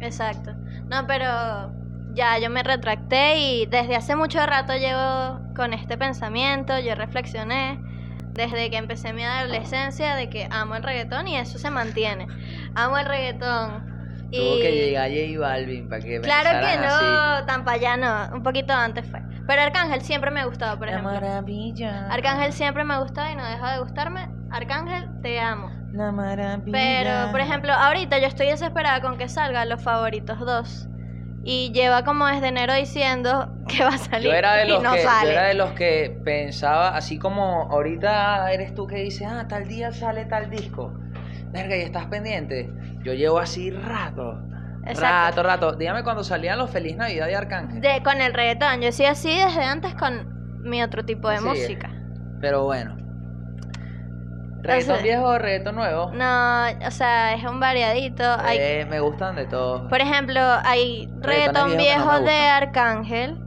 [0.00, 0.52] Exacto.
[0.88, 1.72] No, pero
[2.14, 7.78] ya yo me retracté y desde hace mucho rato llevo con este pensamiento, yo reflexioné
[8.32, 12.26] desde que empecé mi adolescencia de que amo el reggaetón y eso se mantiene.
[12.74, 13.88] Amo el reggaetón.
[14.32, 17.40] Tuvo Y que llegar J Balvin para que claro que pensaran así.
[17.40, 17.96] no, tan para allá
[18.30, 19.20] no, un poquito antes fue.
[19.46, 21.12] Pero Arcángel siempre me ha gustado, por La ejemplo.
[21.12, 22.06] maravilla.
[22.08, 24.28] Arcángel siempre me ha gustado y no deja de gustarme.
[24.52, 25.68] Arcángel, te amo.
[25.92, 26.70] La maravilla.
[26.70, 30.88] Pero, por ejemplo, ahorita yo estoy desesperada con que salgan los favoritos 2.
[31.42, 34.28] Y lleva como desde enero diciendo que va a salir.
[34.28, 35.32] Yo era, de los y no que, yo sale.
[35.32, 39.90] era de los que pensaba, así como ahorita eres tú que dices, ah, tal día
[39.92, 40.92] sale tal disco.
[41.52, 42.70] Verga, y estás pendiente.
[43.02, 44.38] Yo llevo así rato.
[44.86, 45.42] Exacto.
[45.42, 45.72] Rato, rato.
[45.76, 47.80] Dígame cuando salían los Feliz Navidad de Arcángel.
[47.80, 48.80] De, con el reggaetón.
[48.82, 51.44] Yo soy así desde antes con mi otro tipo de Sí.
[51.44, 51.90] música.
[52.40, 52.96] Pero bueno.
[54.62, 55.02] ¿Reggaetón sé.
[55.02, 56.10] viejo o reggaetón nuevo?
[56.12, 58.24] No, o sea, es un variadito.
[58.38, 59.88] Hay, Eh, me gustan de todos.
[59.88, 62.30] por ejemplo, hay reggaetón viejo de.
[62.36, 63.38] Arcángel.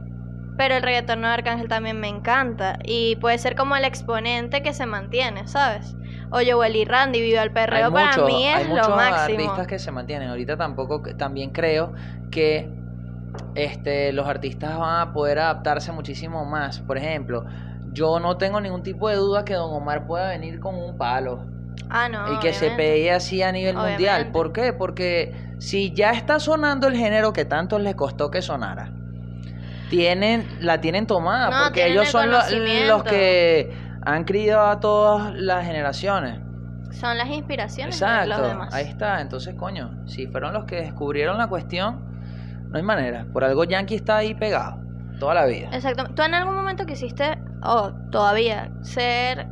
[0.56, 2.78] Pero el reggaetón nuevo de Arcángel también me encanta.
[2.84, 5.96] Y puede ser como el exponente que se mantiene, ¿sabes?
[6.30, 9.38] O Joel y Randy, Viva el Perreo, hay para mí hay es muchos lo máximo.
[9.40, 10.28] artistas que se mantienen.
[10.30, 11.92] Ahorita tampoco, también creo
[12.30, 12.68] que
[13.54, 16.78] este, los artistas van a poder adaptarse muchísimo más.
[16.80, 17.44] Por ejemplo,
[17.94, 21.46] yo no tengo ningún tipo de duda que Don Omar pueda venir con un palo
[21.88, 22.32] Ah, no.
[22.34, 24.30] y que se pegue así a nivel mundial.
[24.32, 24.72] ¿Por qué?
[24.72, 28.90] Porque si ya está sonando el género que tanto les costó que sonara,
[29.90, 34.66] tienen, la tienen tomada, No, porque tienen ellos el son lo- los que han criado
[34.68, 36.40] a todas las generaciones.
[36.90, 38.74] Son las inspiraciones de Exacto, los demás.
[38.74, 39.20] ahí está.
[39.20, 42.00] Entonces, coño, si fueron los que descubrieron la cuestión,
[42.70, 43.26] no hay manera.
[43.32, 44.78] Por algo Yankee está ahí pegado
[45.18, 45.70] toda la vida.
[45.72, 46.04] Exacto.
[46.14, 49.46] ¿Tú en algún momento quisiste, o todavía, ser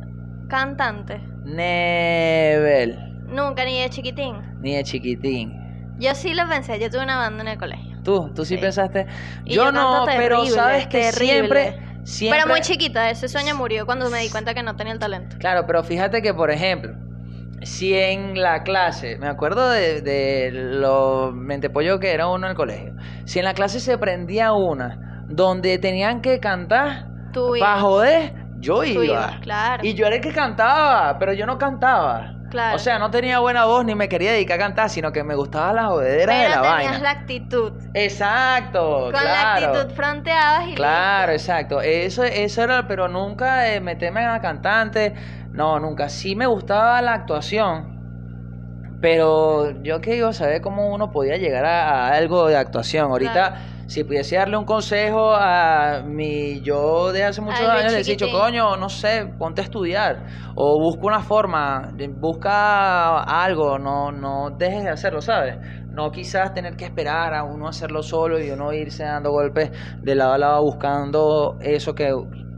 [0.47, 1.21] cantante?
[1.43, 2.97] Nevel,
[3.27, 4.35] Nunca, ni de chiquitín.
[4.59, 5.51] ni de chiquitín.
[5.97, 7.97] Yo sí lo pensé, yo tuve una banda en el colegio.
[8.03, 8.57] Tú, tú sí, Sí.
[8.57, 9.07] pensaste.
[9.45, 11.25] Y yo, yo no, canto pero terrible, sabes que terrible.
[11.25, 12.39] siempre, siempre.
[12.39, 15.37] Pero muy chiquita, ese sueño murió cuando me di cuenta que no tenía el talento.
[15.39, 16.93] Claro, pero fíjate que, por ejemplo,
[17.61, 22.55] si en la clase, me acuerdo de, de lo mentepollo que era uno en el
[22.57, 22.93] colegio,
[23.25, 28.83] si en la clase se prendía una donde tenían que cantar, Tú para joder, yo
[28.83, 29.03] iba.
[29.05, 29.83] ibas, claro.
[29.85, 32.35] Y yo era el que cantaba, pero yo no cantaba.
[32.49, 32.75] Claro.
[32.75, 35.33] O sea, no tenía buena voz ni me quería dedicar a cantar, sino que me
[35.33, 36.99] gustaba la jodedera de Pero la tenías vaina.
[36.99, 37.73] la actitud.
[37.95, 41.51] Exacto, Con la actitud fronteabas y Claro, listo.
[41.51, 41.81] exacto.
[41.81, 45.15] Eso, eso era, pero nunca eh, meterme a cantante.
[45.51, 46.09] No, nunca.
[46.09, 47.91] Sí me gustaba la actuación.
[49.01, 53.09] Pero yo que iba a saber cómo uno podía llegar a, a algo de actuación.
[53.11, 53.55] Ahorita, Claro.
[53.93, 58.25] Si pudiese darle un consejo a mi yo de hace muchos años, le he dicho,
[58.31, 60.25] coño, no sé, ponte a estudiar.
[60.55, 65.57] O busca una forma, busca algo, no, no dejes de hacerlo, ¿sabes?
[65.91, 69.69] No quizás tener que esperar a uno hacerlo solo y uno irse dando golpes
[70.01, 72.11] de lado a lado buscando eso que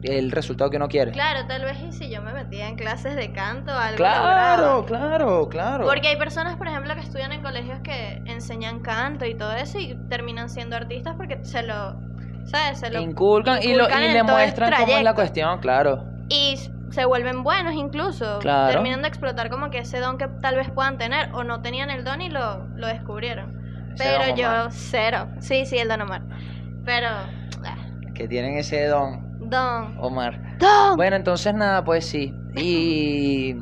[0.03, 1.11] el resultado que uno quiere.
[1.11, 4.75] Claro, tal vez y si yo me metía en clases de canto o algo Claro,
[4.77, 4.85] lograba.
[4.85, 5.85] claro, claro.
[5.85, 9.79] Porque hay personas, por ejemplo, que estudian en colegios que enseñan canto y todo eso
[9.79, 11.99] y terminan siendo artistas porque se lo,
[12.45, 12.79] ¿sabes?
[12.79, 16.03] Se lo inculcan, y, lo, y le muestran cómo es la cuestión, claro.
[16.29, 16.55] y
[16.91, 18.39] se vuelven buenos incluso.
[18.39, 18.71] Claro.
[18.73, 21.89] Terminan de explotar como que ese don que tal vez puedan tener o no tenían
[21.89, 23.53] el don y lo, lo descubrieron.
[23.97, 25.27] Pero yo cero.
[25.39, 26.21] Sí, sí, el don Omar.
[26.85, 27.77] Pero ah,
[28.13, 29.24] Que tienen ese don,
[29.55, 30.33] don Omar.
[30.33, 30.95] ¡Reggaetón!
[30.97, 32.33] Bueno, entonces nada, pues sí.
[32.55, 33.55] Y.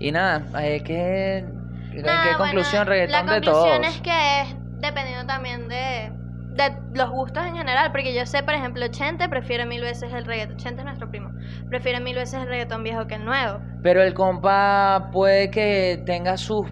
[0.00, 3.64] Y nada, eh, ¿qué, ¿en Nada, qué bueno, conclusión reggaetón La de todos?
[3.68, 6.12] conclusión es que es dependiendo también de,
[6.54, 10.24] de los gustos en general, porque yo sé, por ejemplo, Chente prefiere mil veces el
[10.24, 11.30] reggaetón, Chente es nuestro primo,
[11.68, 13.58] prefiere mil veces el reggaetón viejo que el nuevo.
[13.82, 16.64] Pero el compa puede que tenga sus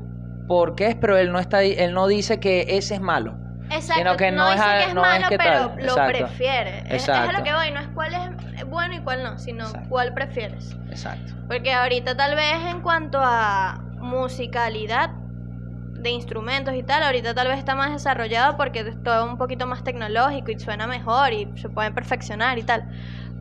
[0.47, 3.37] porqués, pero él no está él no dice que ese es malo.
[3.71, 5.77] Exacto, Sino que no, no es dice que es no es malo, que pero tal.
[5.77, 6.19] lo Exacto.
[6.19, 6.79] prefiere.
[6.87, 7.39] Es, Exacto.
[7.39, 9.89] lo que voy, no es cuál es bueno y cuál no, sino Exacto.
[9.89, 10.77] cuál prefieres.
[10.89, 11.35] Exacto.
[11.49, 17.59] Porque ahorita tal vez en cuanto a musicalidad de instrumentos y tal, ahorita tal vez
[17.59, 21.69] está más desarrollado porque es todo un poquito más tecnológico y suena mejor y se
[21.69, 22.89] pueden perfeccionar y tal.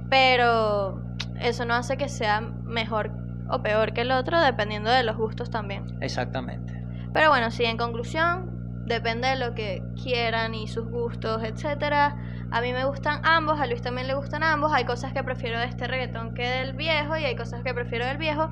[0.10, 1.04] Pero
[1.40, 3.12] eso no hace que sea mejor
[3.50, 5.98] o peor que el otro dependiendo de los gustos también.
[6.02, 6.84] Exactamente.
[7.14, 8.55] Pero bueno, sí, en conclusión,
[8.86, 12.16] depende de lo que quieran y sus gustos, etcétera.
[12.52, 14.72] A mí me gustan ambos, a Luis también le gustan ambos.
[14.74, 18.06] Hay cosas que prefiero de este reggaetón que del viejo y hay cosas que prefiero
[18.06, 18.52] del viejo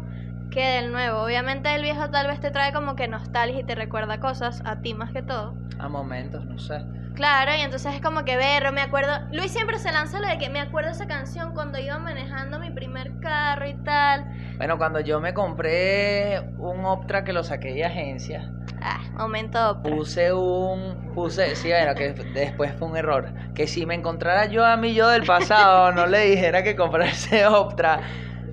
[0.52, 1.24] que del nuevo.
[1.24, 4.82] Obviamente el viejo tal vez te trae como que nostalgia y te recuerda cosas, a
[4.82, 5.56] ti más que todo.
[5.80, 6.84] A momentos, no sé.
[7.16, 9.12] Claro, y entonces es como que berro, me acuerdo.
[9.32, 12.72] Luis siempre se lanza lo de que me acuerdo esa canción cuando iba manejando mi
[12.72, 14.26] primer carro y tal.
[14.64, 18.50] Bueno, cuando yo me compré un Optra que lo saqué de agencia,
[18.82, 21.12] Ah, momento puse un.
[21.14, 23.34] Puse, sí, bueno, que después fue un error.
[23.54, 27.46] Que si me encontrara yo a mí yo del pasado, no le dijera que comprarse
[27.46, 28.04] Optra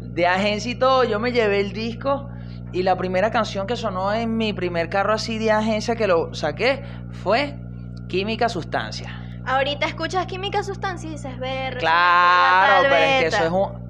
[0.01, 2.29] de agencia y todo, yo me llevé el disco.
[2.73, 6.35] Y la primera canción que sonó en mi primer carro así de agencia que lo
[6.35, 6.83] saqué
[7.13, 7.55] fue
[8.09, 9.15] Química Sustancia.
[9.47, 11.79] Ahorita escuchas química sustancia y dices berro.
[11.79, 13.90] Claro, pero es que eso es un.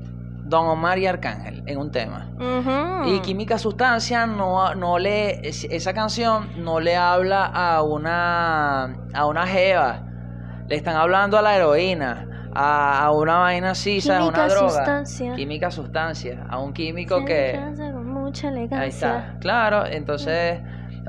[0.50, 2.26] Don Omar y Arcángel en un tema.
[3.06, 5.48] Y Química Sustancia no, no le.
[5.48, 8.84] es- Esa canción no le habla a una.
[9.14, 10.02] a una jeva.
[10.68, 12.26] Le están hablando a la heroína.
[12.52, 14.04] A, a una vaina ¿sabes?
[14.04, 14.68] Química Una droga.
[14.70, 15.34] sustancia.
[15.36, 16.44] Química sustancia.
[16.50, 17.60] A un químico Se que.
[17.92, 18.80] con mucha elegancia.
[18.80, 19.36] Ahí está.
[19.40, 20.60] Claro, entonces.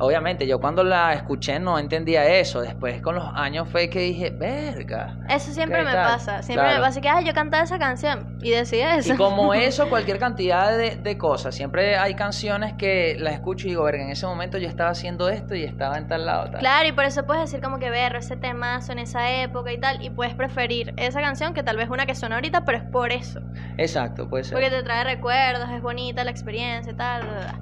[0.01, 2.61] Obviamente, yo cuando la escuché no entendía eso.
[2.61, 5.17] Después, con los años, fue que dije, verga.
[5.29, 6.13] Eso siempre ¿Qué me tal?
[6.13, 6.41] pasa.
[6.41, 6.79] Siempre Claro.
[6.81, 8.37] me pasa que, ay, yo cantaba esa canción.
[8.41, 9.13] Y decía eso.
[9.13, 11.55] Y como eso, cualquier cantidad de, de cosas.
[11.55, 15.29] Siempre hay canciones que las escucho y digo, verga, en ese momento yo estaba haciendo
[15.29, 16.49] esto y estaba en tal lado.
[16.51, 16.59] Tal.
[16.59, 19.79] Claro, y por eso puedes decir como que berro ese temazo en esa época y
[19.79, 20.03] tal.
[20.03, 23.11] Y puedes preferir esa canción que tal vez una que suena ahorita, pero es por
[23.11, 23.39] eso.
[23.77, 24.53] Exacto, puede ser.
[24.53, 27.21] Porque te trae recuerdos, es bonita la experiencia y tal.
[27.23, 27.59] bla, bla, bla.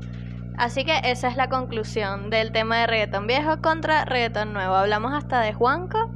[0.60, 4.76] Así que esa es la conclusión del tema de reggaetón viejo contra reggaetón nuevo.
[4.76, 6.12] Hablamos hasta de Juanco,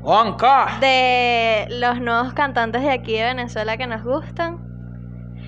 [0.00, 0.78] ¡Juanca!
[0.80, 4.58] de los nuevos cantantes de aquí de Venezuela que nos gustan.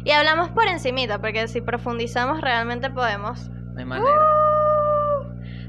[0.05, 3.51] Y hablamos por encimita, porque si profundizamos realmente podemos.
[3.77, 4.09] Hay manera.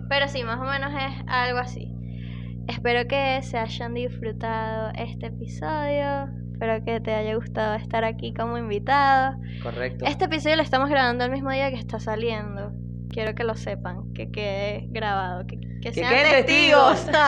[0.08, 1.92] Pero sí, más o menos es algo así.
[2.68, 6.45] Espero que se hayan disfrutado este episodio.
[6.56, 9.36] Espero que te haya gustado estar aquí como invitado.
[9.62, 10.06] Correcto.
[10.06, 12.72] Este episodio lo estamos grabando el mismo día que está saliendo.
[13.10, 16.94] Quiero que lo sepan, que quede grabado, que, que Que sean queden testigos.
[17.08, 17.20] testigos.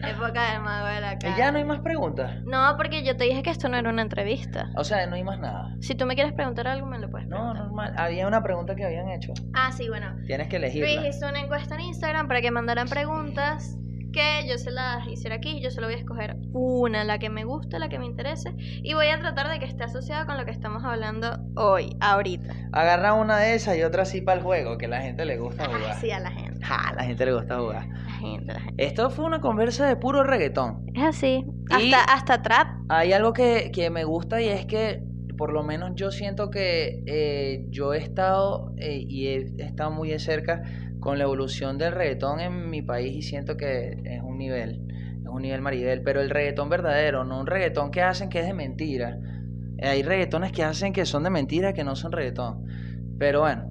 [0.06, 1.36] Época del mago de la Y cara.
[1.38, 2.42] ya no hay más preguntas.
[2.44, 4.68] No, porque yo te dije que esto no era una entrevista.
[4.76, 5.74] O sea, no hay más nada.
[5.80, 7.64] Si tú me quieres preguntar algo, me lo puedes No, preguntar.
[7.64, 7.94] normal.
[7.96, 9.32] Había una pregunta que habían hecho.
[9.54, 10.14] Ah, sí, bueno.
[10.26, 11.08] Tienes que Luis elegirla.
[11.08, 13.78] hizo una encuesta en Instagram para que mandaran preguntas
[14.12, 15.60] que yo se las hiciera aquí.
[15.60, 18.54] Yo solo voy a escoger una, la que me guste, la que me interese.
[18.58, 22.54] Y voy a tratar de que esté asociada con lo que estamos hablando hoy, ahorita.
[22.72, 25.38] Agarra una de esas y otra así para el juego, que a la gente le
[25.38, 25.90] gusta jugar.
[25.92, 26.64] Así a la gente.
[26.64, 27.86] Ja, a la gente le gusta jugar.
[27.88, 28.84] La gente, la gente.
[28.84, 30.84] Esto fue una conversa de puro reggaetón.
[30.94, 31.44] Es así.
[31.78, 32.68] Y- Hasta, hasta trap.
[32.88, 35.02] Hay algo que, que me gusta y es que
[35.38, 40.10] por lo menos yo siento que eh, yo he estado eh, y he estado muy
[40.10, 40.60] de cerca
[41.00, 44.86] con la evolución del reggaetón en mi país y siento que es un nivel,
[45.22, 48.46] es un nivel maribel, pero el reggaetón verdadero, no un reggaetón que hacen que es
[48.46, 49.18] de mentira.
[49.82, 52.66] Hay reggaetones que hacen que son de mentira, que no son reggaetón.
[53.18, 53.70] Pero bueno,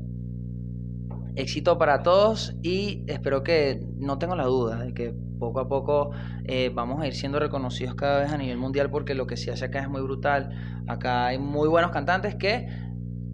[1.35, 6.11] éxito para todos y espero que, no tengo la duda de que poco a poco
[6.45, 9.51] eh, vamos a ir siendo reconocidos cada vez a nivel mundial porque lo que se
[9.51, 10.49] hace acá es muy brutal.
[10.87, 12.67] Acá hay muy buenos cantantes que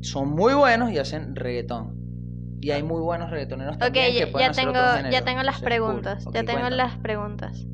[0.01, 2.04] son muy buenos y hacen reggaetón.
[2.61, 5.23] Y hay muy buenos reggaetoneros Ok, también que ya, pueden ya hacer tengo, otros ya
[5.23, 5.63] tengo las cool.
[5.63, 6.25] preguntas.
[6.25, 6.75] Ok, ya tengo cuéntame.
[6.77, 7.67] las preguntas.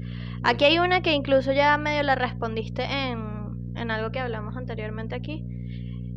[0.44, 5.16] Aquí hay una que incluso ya medio la respondiste en, en algo que hablamos anteriormente
[5.16, 5.46] aquí.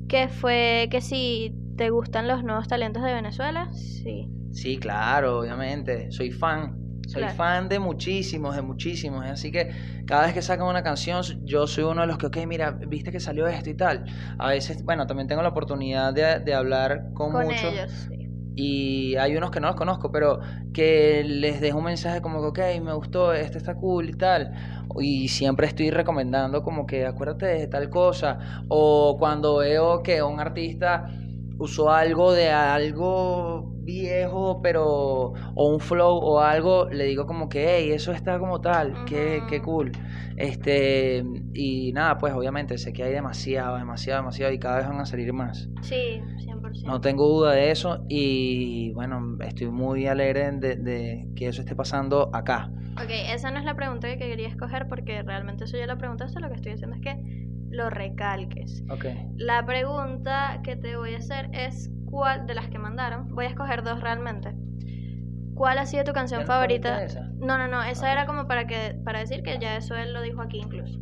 [0.08, 3.70] Que fue que si te gustan los nuevos talentos de Venezuela.
[3.72, 4.30] Sí.
[4.50, 6.10] Sí, claro, obviamente.
[6.12, 6.80] Soy fan.
[7.06, 7.28] Soy Claro.
[7.28, 9.24] fan de muchísimos, de muchísimos.
[9.26, 9.70] Así que
[10.06, 13.10] cada vez que sacan una canción, yo soy uno de los que, ok, mira, viste
[13.12, 14.04] que salió esto y tal.
[14.38, 17.74] A veces, bueno, también tengo la oportunidad de, de hablar con, Con muchos.
[17.74, 18.23] ellos, sí.
[18.56, 20.40] Y hay unos que no los conozco, pero
[20.72, 24.52] que les dejo un mensaje como que, ok, me gustó, este está cool y tal.
[25.00, 28.38] Y siempre estoy recomendando como que acuérdate de tal cosa.
[28.68, 31.06] O cuando veo que un artista
[31.58, 37.76] usó algo de algo viejo, pero o un flow o algo, le digo como que,
[37.76, 39.92] hey, eso está como tal, qué, qué cool.
[40.36, 45.00] Este, y nada, pues obviamente sé que hay demasiado, demasiado, demasiado y cada vez van
[45.00, 45.68] a salir más.
[45.82, 46.86] Sí, 100%.
[46.86, 51.76] No tengo duda de eso y bueno, estoy muy alegre de, de que eso esté
[51.76, 52.70] pasando acá.
[52.96, 56.40] Ok, esa no es la pregunta que quería escoger porque realmente eso ya la preguntaste,
[56.40, 57.43] lo que estoy haciendo es que
[57.74, 58.82] lo recalques.
[58.90, 59.04] Ok.
[59.36, 63.48] La pregunta que te voy a hacer es cuál de las que mandaron, voy a
[63.48, 64.54] escoger dos realmente.
[65.54, 67.04] ¿Cuál ha sido tu canción ¿Ya no favorita?
[67.04, 67.28] esa?
[67.38, 70.20] No, no, no, esa era como para que para decir que ya eso él lo
[70.22, 70.98] dijo aquí incluso.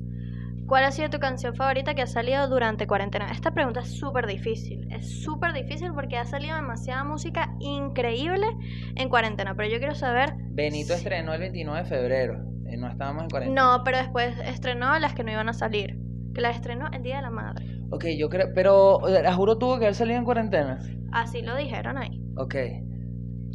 [0.67, 3.31] ¿Cuál ha sido tu canción favorita que ha salido durante cuarentena?
[3.31, 4.87] Esta pregunta es súper difícil.
[4.91, 8.47] Es súper difícil porque ha salido demasiada música increíble
[8.95, 9.55] en cuarentena.
[9.55, 10.33] Pero yo quiero saber.
[10.51, 12.45] Benito estrenó el 29 de febrero.
[12.67, 13.61] eh, No estábamos en cuarentena.
[13.77, 15.99] No, pero después estrenó las que no iban a salir.
[16.35, 17.83] Que las estrenó el Día de la Madre.
[17.91, 20.79] Ok, yo creo, pero eh, a juro tuvo que haber salido en cuarentena.
[21.13, 22.23] Así lo dijeron ahí.
[22.37, 22.55] Ok.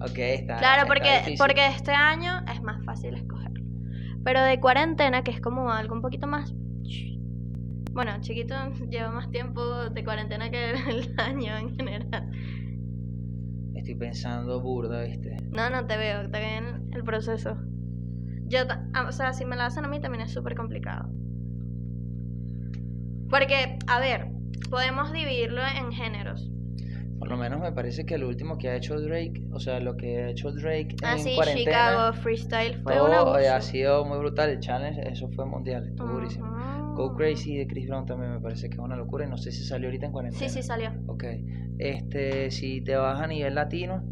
[0.01, 0.57] Ok, está.
[0.57, 1.37] Claro, está porque, difícil.
[1.39, 3.63] porque este año es más fácil escogerlo.
[4.23, 6.53] Pero de cuarentena, que es como algo un poquito más...
[7.93, 8.53] Bueno, chiquito
[8.91, 12.29] lleva más tiempo de cuarentena que el año en general.
[13.73, 15.35] Estoy pensando burda, ¿viste?
[15.49, 17.57] No, no te veo, te veo en el proceso.
[18.45, 18.59] Yo,
[18.93, 21.09] ah, o sea, si me la hacen a mí también es súper complicado.
[23.29, 24.27] Porque, a ver,
[24.69, 26.49] podemos dividirlo en géneros.
[27.19, 29.97] Por lo menos me parece que lo último que ha hecho Drake, o sea, lo
[29.97, 34.51] que ha hecho Drake en Así, cuarentena, Chicago Freestyle fue eh, ha sido muy brutal.
[34.51, 36.45] El challenge, eso fue mundial, estuvo durísimo.
[36.47, 36.93] Ah.
[36.95, 39.51] Go Crazy de Chris Brown también me parece que es una locura y no sé
[39.51, 40.47] si salió ahorita en cuarentena.
[40.47, 40.91] Sí, sí, salió.
[41.07, 41.25] Ok.
[41.79, 44.03] Este, si te vas a nivel latino,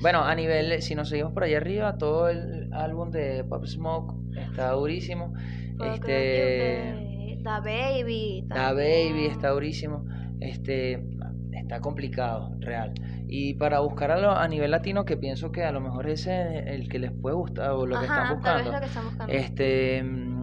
[0.00, 4.14] bueno, a nivel, si nos seguimos por allá arriba, todo el álbum de Pop Smoke
[4.36, 5.34] está durísimo.
[5.82, 7.11] Este,
[7.42, 8.44] Da Baby.
[8.46, 8.72] Da.
[8.72, 10.04] Baby está durísimo.
[10.40, 11.04] Este,
[11.52, 12.92] está complicado, real.
[13.28, 16.58] Y para buscar a, lo- a nivel latino, que pienso que a lo mejor ese
[16.58, 18.72] es el que les puede gustar o lo que están tal vez buscando.
[18.72, 19.32] lo que están buscando.
[19.32, 20.42] Este, mm,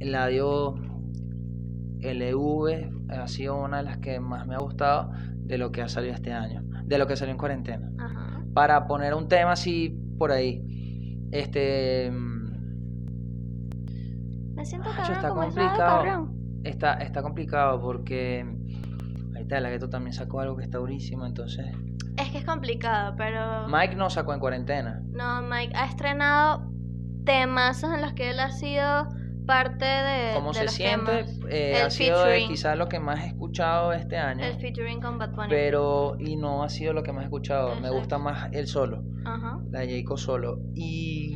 [0.00, 0.74] Eladio
[2.00, 5.88] LV ha sido una de las que más me ha gustado de lo que ha
[5.88, 7.90] salido este año, de lo que salió en cuarentena.
[7.98, 8.44] Ajá.
[8.54, 10.62] Para poner un tema así por ahí,
[11.32, 12.33] este, mm,
[14.64, 15.76] Me siento cabrón está como complicado.
[16.04, 16.60] Cabrón.
[16.64, 18.46] está, está complicado porque
[19.34, 21.66] ahorita la gueto también sacó algo que está durísimo, entonces
[22.16, 23.68] Es que es complicado, pero.
[23.68, 25.02] Mike no sacó en cuarentena.
[25.12, 26.70] No, Mike ha estrenado
[27.26, 29.08] temas en los que él ha sido
[29.46, 30.32] parte de.
[30.34, 32.48] Como de se los siente, eh, ha sido featuring.
[32.48, 34.42] quizás lo que más he escuchado este año.
[34.44, 35.48] El featuring con Bad Bunny.
[35.50, 37.68] pero y no ha sido lo que más he escuchado.
[37.68, 37.98] Me Exacto.
[37.98, 39.58] gusta más el solo, Ajá.
[39.70, 40.60] la Jayco solo.
[40.74, 41.33] Y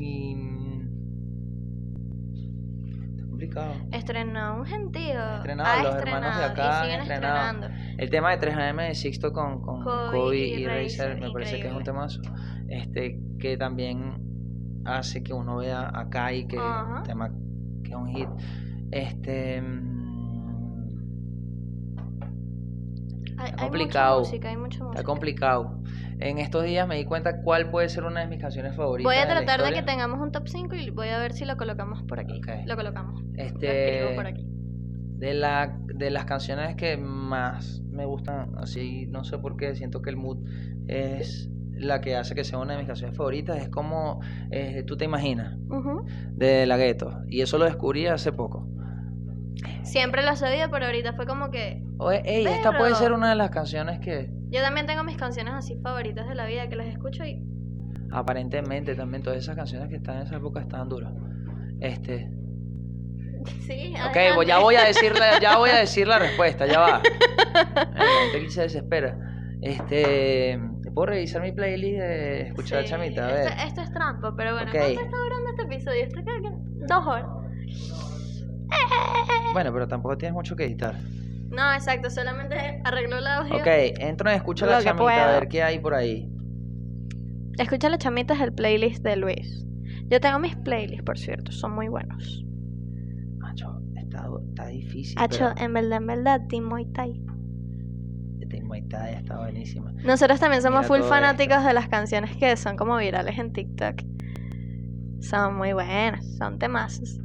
[3.66, 3.88] complicado.
[3.92, 5.20] Estrenó un gentío.
[5.20, 7.50] Ha estrenado, Ha los hermanos de estrenado, acá han estrenado.
[7.50, 7.68] estrenando.
[7.98, 11.68] El tema de 3AM de Sixto con, con Kobe Kobe y Razer me parece que
[11.68, 12.20] es un temazo.
[12.68, 14.18] Este, que también
[14.84, 17.02] hace que uno vea acá y que Ajá.
[17.04, 17.30] tema
[17.84, 18.28] que es un hit.
[18.90, 19.62] Este
[23.38, 24.18] Hay, Está hay complicado.
[24.18, 25.00] mucha música, hay mucha música.
[25.00, 25.82] está complicado.
[26.20, 29.04] En estos días me di cuenta cuál puede ser una de mis canciones favoritas.
[29.08, 29.84] Voy a de tratar de que historia.
[29.86, 32.38] tengamos un top 5 y voy a ver si lo colocamos por aquí.
[32.38, 32.48] Ok.
[32.66, 33.22] Lo colocamos.
[33.22, 34.46] Lo Este, escribo por aquí.
[35.18, 40.00] De, la, de las canciones que más me gustan, así, no sé por qué, siento
[40.02, 40.38] que el mood
[40.86, 43.56] es la que hace que sea una de mis canciones favoritas.
[43.58, 44.20] Es como
[44.50, 46.04] eh, tú te imaginas, Ujú.
[46.32, 47.20] de La Ghetto.
[47.28, 48.68] Y eso lo descubrí hace poco.
[49.82, 51.82] Siempre lo sabía, pero ahorita fue como que.
[51.98, 55.54] Oye, ey, esta puede ser una de las canciones que Yo también tengo mis canciones
[55.54, 57.42] así favoritas de la vida que las escucho y.
[58.12, 61.12] aparentemente también todas esas canciones que están en esa época estaban duras.
[61.80, 62.30] Este,
[63.66, 66.80] Sí, ok, pues ya voy a decir la, ya voy a decir la respuesta, ya
[66.80, 67.02] va.
[67.94, 69.16] La gente aquí se desespera.
[69.62, 70.60] Este,
[70.94, 73.24] ¿puedo revisar mi playlist de escuchar Sí, chamita?
[73.26, 73.48] A ver.
[73.48, 74.76] Esto, esto es trampa, pero bueno, Ok.
[74.78, 76.04] ¿cuánto está durando este episodio?
[76.04, 76.50] Esto creo que
[76.86, 77.26] dos horas.
[79.58, 80.94] Bueno, pero tampoco tienes mucho que editar.
[81.50, 83.56] No, exacto, solamente arreglo el audio.
[83.56, 83.66] Ok,
[83.98, 86.30] entro y escucha Lo la que chamita a ver qué hay por ahí.
[87.58, 89.66] Escucha las chamitas el playlist de Luis.
[90.06, 92.44] Yo tengo mis playlists, por cierto, son muy buenos.
[93.38, 95.16] Macho, está, está difícil.
[95.18, 97.20] Hacho, pero en verdad, en verdad, Team Muay Thai.
[98.48, 99.90] Team Muay Thai está buenísima.
[100.04, 104.02] Nosotros también somos Mira full fanáticos de las canciones que son como virales en TikTok.
[105.18, 107.18] Son muy buenas, son temazos.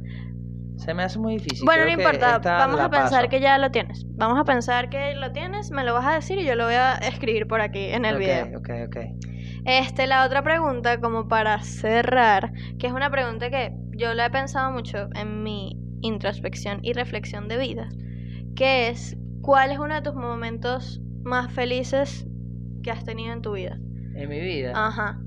[0.76, 1.64] Se me hace muy difícil.
[1.64, 3.28] bueno, no creo importa, vamos a pensar paso.
[3.28, 4.04] que ya lo tienes.
[4.16, 6.74] Vamos a pensar que lo tienes, me lo vas a decir y yo lo voy
[6.74, 8.58] a escribir por aquí en el video.
[8.58, 8.96] Ok, ok.
[9.64, 14.30] Este, la otra pregunta, como para cerrar, que es una pregunta que yo la he
[14.30, 17.88] pensado mucho en mi introspección y reflexión de vida,
[18.56, 22.26] que es, ¿cuál es uno de tus momentos más felices
[22.82, 23.78] que has tenido en tu vida?
[24.16, 24.72] En mi vida.
[24.74, 25.18] Ajá,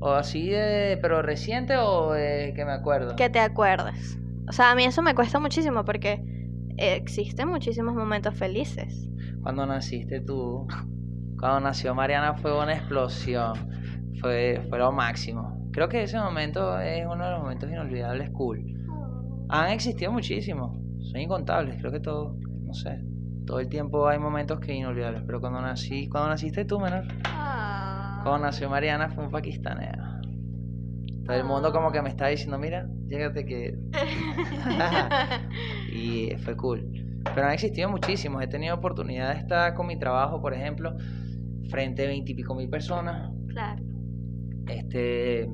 [0.00, 0.98] O así de.
[1.02, 3.14] Pero reciente o eh, que me acuerdo.
[3.16, 4.18] que te acuerdes.
[4.48, 6.24] O sea, a mí eso me cuesta muchísimo porque
[6.78, 9.08] existen muchísimos momentos felices.
[9.42, 10.66] Cuando naciste tú.
[11.38, 13.52] Cuando nació Mariana fue una explosión.
[14.20, 15.68] Fue, fue lo máximo.
[15.72, 18.64] Creo que ese momento es uno de los momentos inolvidables cool.
[19.50, 20.76] Han existido muchísimos.
[21.10, 21.76] Son incontables.
[21.78, 22.36] Creo que todo.
[22.62, 23.04] No sé.
[23.46, 25.22] Todo el tiempo hay momentos que inolvidables.
[25.26, 26.08] Pero cuando nací.
[26.08, 27.04] Cuando naciste tú, menor.
[27.24, 28.20] Ah.
[28.24, 30.17] Cuando nació Mariana fue un pakistaneo.
[31.28, 33.78] Todo el mundo como que me está diciendo, mira, llégate que...
[35.92, 36.90] y fue cool.
[37.34, 38.42] Pero han existido muchísimos.
[38.42, 40.96] He tenido oportunidad de estar con mi trabajo, por ejemplo,
[41.68, 43.30] frente a veintipico mil personas.
[43.48, 43.82] claro.
[44.68, 45.50] Este,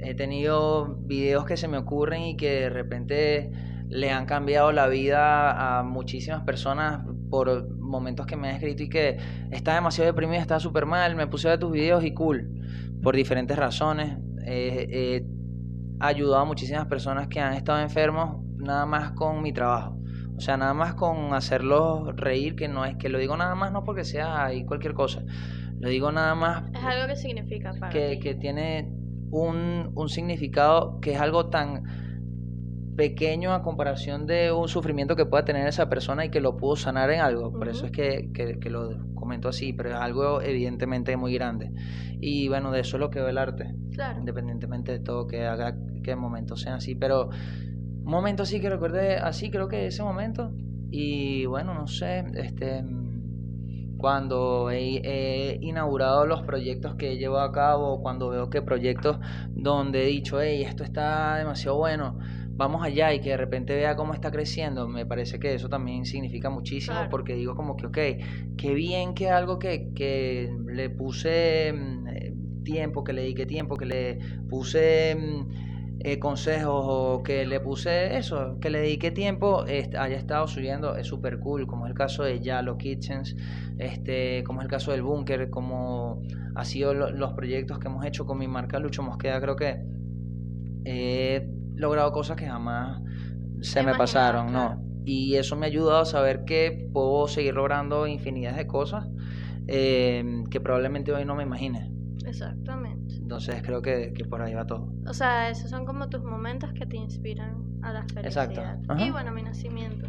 [0.00, 3.50] he tenido videos que se me ocurren y que de repente
[3.88, 8.90] le han cambiado la vida a muchísimas personas por momentos que me han escrito y
[8.90, 9.16] que
[9.50, 12.50] está demasiado deprimido, está súper mal, me puse ver tus videos y cool,
[13.02, 14.18] por diferentes razones.
[14.46, 15.22] Eh,
[16.00, 19.96] He ayudado a muchísimas personas que han estado enfermos nada más con mi trabajo.
[20.36, 23.70] O sea, nada más con hacerlos reír, que no es que lo digo nada más
[23.72, 25.22] no porque sea ahí cualquier cosa.
[25.78, 28.20] Lo digo nada más Es algo que significa para que, ti.
[28.20, 28.92] que tiene
[29.30, 31.84] un, un significado que es algo tan
[32.96, 36.76] pequeño a comparación de un sufrimiento que pueda tener esa persona y que lo pudo
[36.76, 37.52] sanar en algo.
[37.52, 37.86] Por eso Ujú.
[37.86, 41.72] es que, que- que lo comento así, pero es algo evidentemente muy grande.
[42.20, 44.18] Y bueno, de eso es lo que veo el arte, Claro.
[44.18, 46.94] independientemente de todo que haga que momentos sean así.
[46.94, 50.52] Pero un momento así que recuerde así, creo que ese momento.
[50.90, 52.84] Y bueno, no sé, este
[53.96, 59.18] cuando he, he inaugurado los proyectos que he llevado a cabo, cuando veo que proyectos
[59.54, 62.18] donde he dicho, hey, esto está demasiado bueno,
[62.56, 66.04] vamos allá y que de repente vea cómo está creciendo, me parece que eso también
[66.04, 67.10] significa muchísimo Claro.
[67.10, 67.98] porque digo como que, ok,
[68.56, 72.34] qué bien que algo que, que le puse mm, eh,
[72.64, 75.48] tiempo, que le dediqué tiempo, que le puse mm,
[76.00, 81.06] eh, consejos o que le puse eso, que le dediqué tiempo, haya estado subiendo, es
[81.06, 83.34] súper cool, como es el caso de Yalo Kitchens,
[83.78, 86.20] este, como es el caso del Búnker, como
[86.54, 89.78] ha sido lo- los proyectos que hemos hecho con mi marca Lucho Mosqueda, creo que
[90.84, 93.00] he logrado cosas que jamás
[93.60, 94.76] se me pasaron, claro.
[94.76, 94.94] ¿no?
[95.04, 99.06] Y eso me ha ayudado a saber que puedo seguir logrando infinidad de cosas
[99.66, 101.90] eh, que probablemente hoy no me imagine.
[102.26, 103.16] Exactamente.
[103.16, 104.92] Entonces creo que, que por ahí va todo.
[105.06, 108.26] O sea, esos son como tus momentos que te inspiran a la felicidad.
[108.26, 108.92] Exacto.
[108.92, 109.04] Ajá.
[109.04, 110.06] Y bueno, mi nacimiento.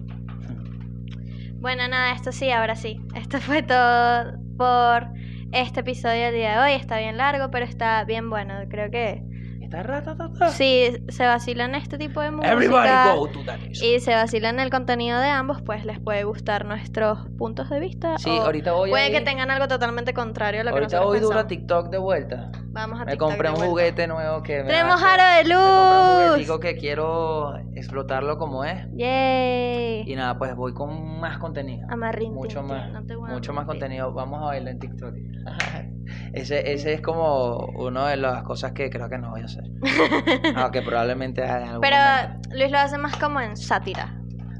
[1.59, 3.01] Bueno, nada, esto sí, ahora sí.
[3.15, 5.07] Esto fue todo por
[5.51, 6.79] este episodio del día de hoy.
[6.79, 8.53] Está bien largo, pero está bien bueno.
[8.69, 9.23] Creo que
[9.65, 10.49] Está ratatata.
[10.49, 14.69] si se vacilan este tipo de música Everybody go to that y se vacilan el
[14.69, 18.17] contenido de ambos, pues les puede gustar nuestros puntos de vista.
[18.17, 20.97] Sí, o ahorita voy puede ahí- que tengan algo totalmente contrario a lo que Ahorita
[20.97, 21.67] nosotros voy duro a pensamos.
[21.67, 22.51] TikTok de vuelta.
[22.71, 23.69] Vamos a Me TikTok compré de un vuelta.
[23.71, 26.25] juguete nuevo que me Tenemos aro de Me compré un luz.
[26.27, 28.85] juguetico que quiero explotarlo como es.
[28.95, 30.03] Yay.
[30.05, 31.87] Y nada, pues voy con más contenido.
[31.89, 34.13] Amarrín, Mucho más, no mucho más contenido.
[34.13, 35.13] Vamos a bailar en TikTok.
[36.33, 39.63] ese, ese es como una de las cosas que creo que no voy a hacer.
[40.55, 42.49] Aunque probablemente en algún Pero momento.
[42.55, 44.13] Luis lo hace más como en sátira.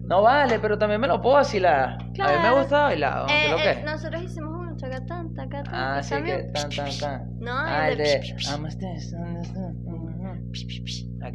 [0.08, 1.94] No vale, pero también me lo puedo vacilar.
[1.94, 2.58] A mí me Claro.
[2.58, 3.26] gusta bailar.
[3.30, 3.84] Eh, ¿qué lo eh, que?
[3.84, 5.74] nosotros hicimos un chacatán, tacatán.
[5.74, 7.40] Ah, sí, que tan, tan, tan.
[7.40, 8.36] No, Ah, el de...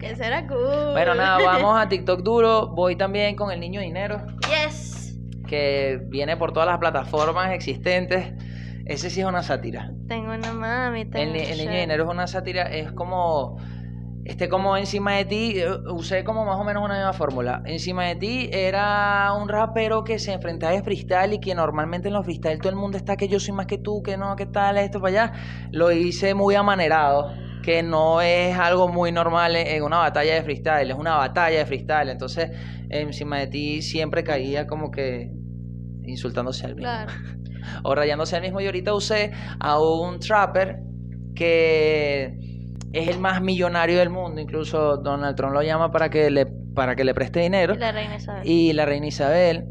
[0.02, 0.92] Ese era cool.
[0.92, 2.68] Bueno, nada, vamos a TikTok duro.
[2.68, 5.18] Voy también con el niño dinero, Yes.
[5.46, 8.32] que viene por todas las plataformas existentes.
[8.84, 9.92] Ese sí es una sátira.
[10.08, 11.70] Tengo una mami, tengo El, niño chef.
[11.70, 13.56] dinero es una sátira, es como.
[14.22, 17.62] Este como encima de ti, eh, usé como más o menos una misma fórmula.
[17.64, 22.14] Encima de ti era un rapero que se enfrentaba a freestyle y que normalmente en
[22.14, 24.44] los freestyle todo el mundo está que yo soy más que tú, que no, que
[24.44, 25.32] tal, esto para allá.
[25.72, 30.42] Lo hice muy amanerado, que no es algo muy normal en en una batalla de
[30.42, 32.10] freestyle, es una batalla de freestyle.
[32.10, 32.50] Entonces,
[32.90, 35.32] encima de ti siempre caía como que
[36.04, 37.12] insultándose al mismo Claro.
[37.82, 38.60] o rayándose al mismo.
[38.60, 40.80] Y ahorita usé a un trapper
[41.34, 42.36] que
[42.92, 44.40] es el más millonario del mundo.
[44.40, 47.74] Incluso Donald Trump lo llama para que le, para que le preste dinero.
[47.74, 48.42] La reina Isabel.
[48.44, 49.64] Y la reina Isabel.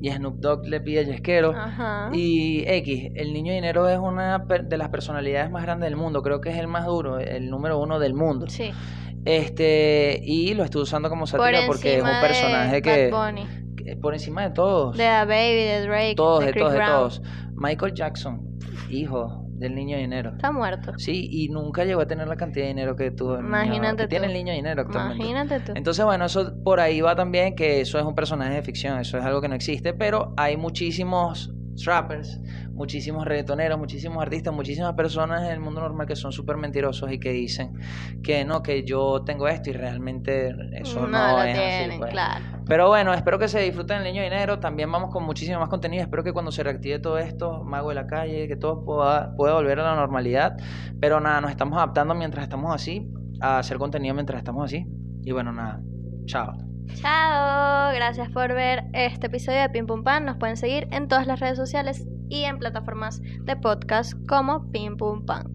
[0.00, 1.52] Y Snoop Dogg le pide yesquero.
[1.56, 2.10] Ajá.
[2.12, 6.22] Y X, el niño dinero es una de las personalidades más grandes del mundo.
[6.22, 8.46] Creo que es el más duro, el número uno del mundo.
[8.48, 8.72] Sí.
[9.24, 13.46] Este, y lo estuve usando como Por sátira porque es un personaje que, Bad Bunny,
[13.46, 16.90] que por encima de todos, de Baby, de Drake, todos, de de todos, de Brown.
[16.98, 17.22] todos.
[17.54, 18.58] Michael Jackson,
[18.90, 20.32] hijo del niño dinero.
[20.32, 20.92] Está muerto.
[20.98, 24.08] Sí, y nunca llegó a tener la cantidad de dinero que tuvo niño- Imagínate que
[24.08, 25.24] tiene el niño dinero actualmente.
[25.24, 25.72] Imagínate tú.
[25.74, 29.16] Entonces, bueno, eso por ahí va también, que eso es un personaje de ficción, eso
[29.16, 32.40] es algo que no existe, pero hay muchísimos trappers,
[32.72, 37.18] muchísimos reggaetoneros, muchísimos artistas, muchísimas personas en el mundo normal que son súper mentirosos y
[37.18, 37.72] que dicen
[38.22, 41.98] que no, que yo tengo esto y realmente eso no, no lo es así, tienen,
[41.98, 42.10] pues.
[42.12, 42.44] claro.
[42.66, 44.58] Pero bueno, espero que se disfruten el niño dinero.
[44.58, 46.02] También vamos con muchísimo más contenido.
[46.02, 49.54] Espero que cuando se reactive todo esto, Mago de la Calle, que todo pueda, pueda
[49.54, 50.56] volver a la normalidad.
[51.00, 53.08] Pero nada, nos estamos adaptando mientras estamos así,
[53.40, 54.84] a hacer contenido mientras estamos así.
[55.22, 55.80] Y bueno, nada,
[56.26, 56.52] chao.
[56.94, 60.24] Chao, gracias por ver este episodio de Pim Pum Pan.
[60.24, 64.96] Nos pueden seguir en todas las redes sociales y en plataformas de podcast como Pim
[64.96, 65.54] Pum Pan.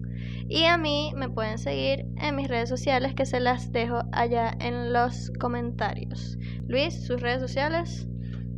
[0.54, 4.54] Y a mí me pueden seguir en mis redes sociales que se las dejo allá
[4.60, 6.36] en los comentarios.
[6.68, 8.06] Luis, sus redes sociales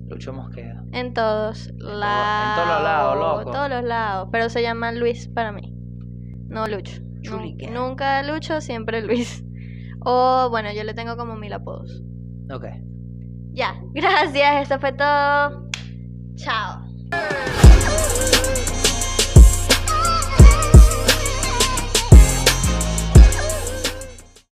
[0.09, 0.83] Lucho Mosqueda.
[0.91, 2.57] en todos lados.
[2.57, 3.53] todos los lados, loco.
[3.53, 5.73] Todos los lados, pero se llama Luis para mí.
[6.49, 7.01] No Lucho.
[7.23, 7.71] Gang.
[7.73, 9.45] nunca Lucho, siempre Luis.
[10.07, 12.03] O bueno, yo le tengo como mil apodos.
[12.53, 12.67] Ok.
[13.53, 15.71] Ya, gracias, esto fue todo.
[16.35, 16.83] Chao.